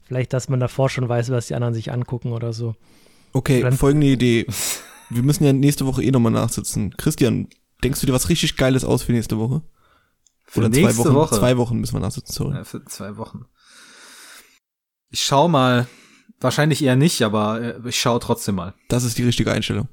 [0.05, 2.77] Vielleicht, dass man davor schon weiß, was die anderen sich angucken oder so.
[3.33, 4.47] Okay, Dann- folgende Idee.
[5.11, 6.97] Wir müssen ja nächste Woche eh nochmal nachsitzen.
[6.97, 7.49] Christian,
[7.83, 9.63] denkst du dir was richtig Geiles aus für nächste Woche?
[10.45, 11.15] Für Oder nächste zwei Wochen?
[11.15, 11.35] Woche.
[11.37, 12.57] Zwei Wochen müssen wir nachsitzen, sorry.
[12.57, 13.47] Ja, für zwei Wochen.
[15.11, 15.87] Ich schau mal.
[16.43, 18.73] Wahrscheinlich eher nicht, aber äh, ich schaue trotzdem mal.
[18.89, 19.89] Das ist die richtige Einstellung.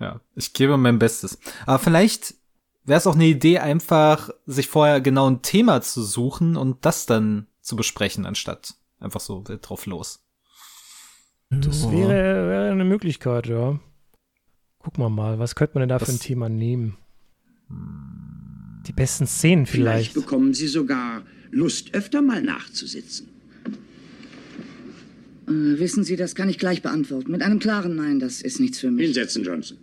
[0.00, 1.38] Ja, ich gebe mein Bestes.
[1.64, 2.34] Aber vielleicht
[2.84, 7.06] wäre es auch eine Idee, einfach sich vorher genau ein Thema zu suchen und das
[7.06, 10.24] dann zu besprechen, anstatt Einfach so drauf los.
[11.50, 13.78] Das wäre, wäre eine Möglichkeit, ja.
[14.86, 16.96] Gucken wir mal, was könnte man denn da für ein Thema nehmen?
[18.86, 20.12] Die besten Szenen vielleicht.
[20.12, 23.26] Vielleicht bekommen Sie sogar Lust, öfter mal nachzusitzen.
[25.48, 27.32] Äh, wissen Sie, das kann ich gleich beantworten.
[27.32, 29.06] Mit einem klaren Nein, das ist nichts für mich.
[29.06, 29.76] Hinsetzen, Johnson.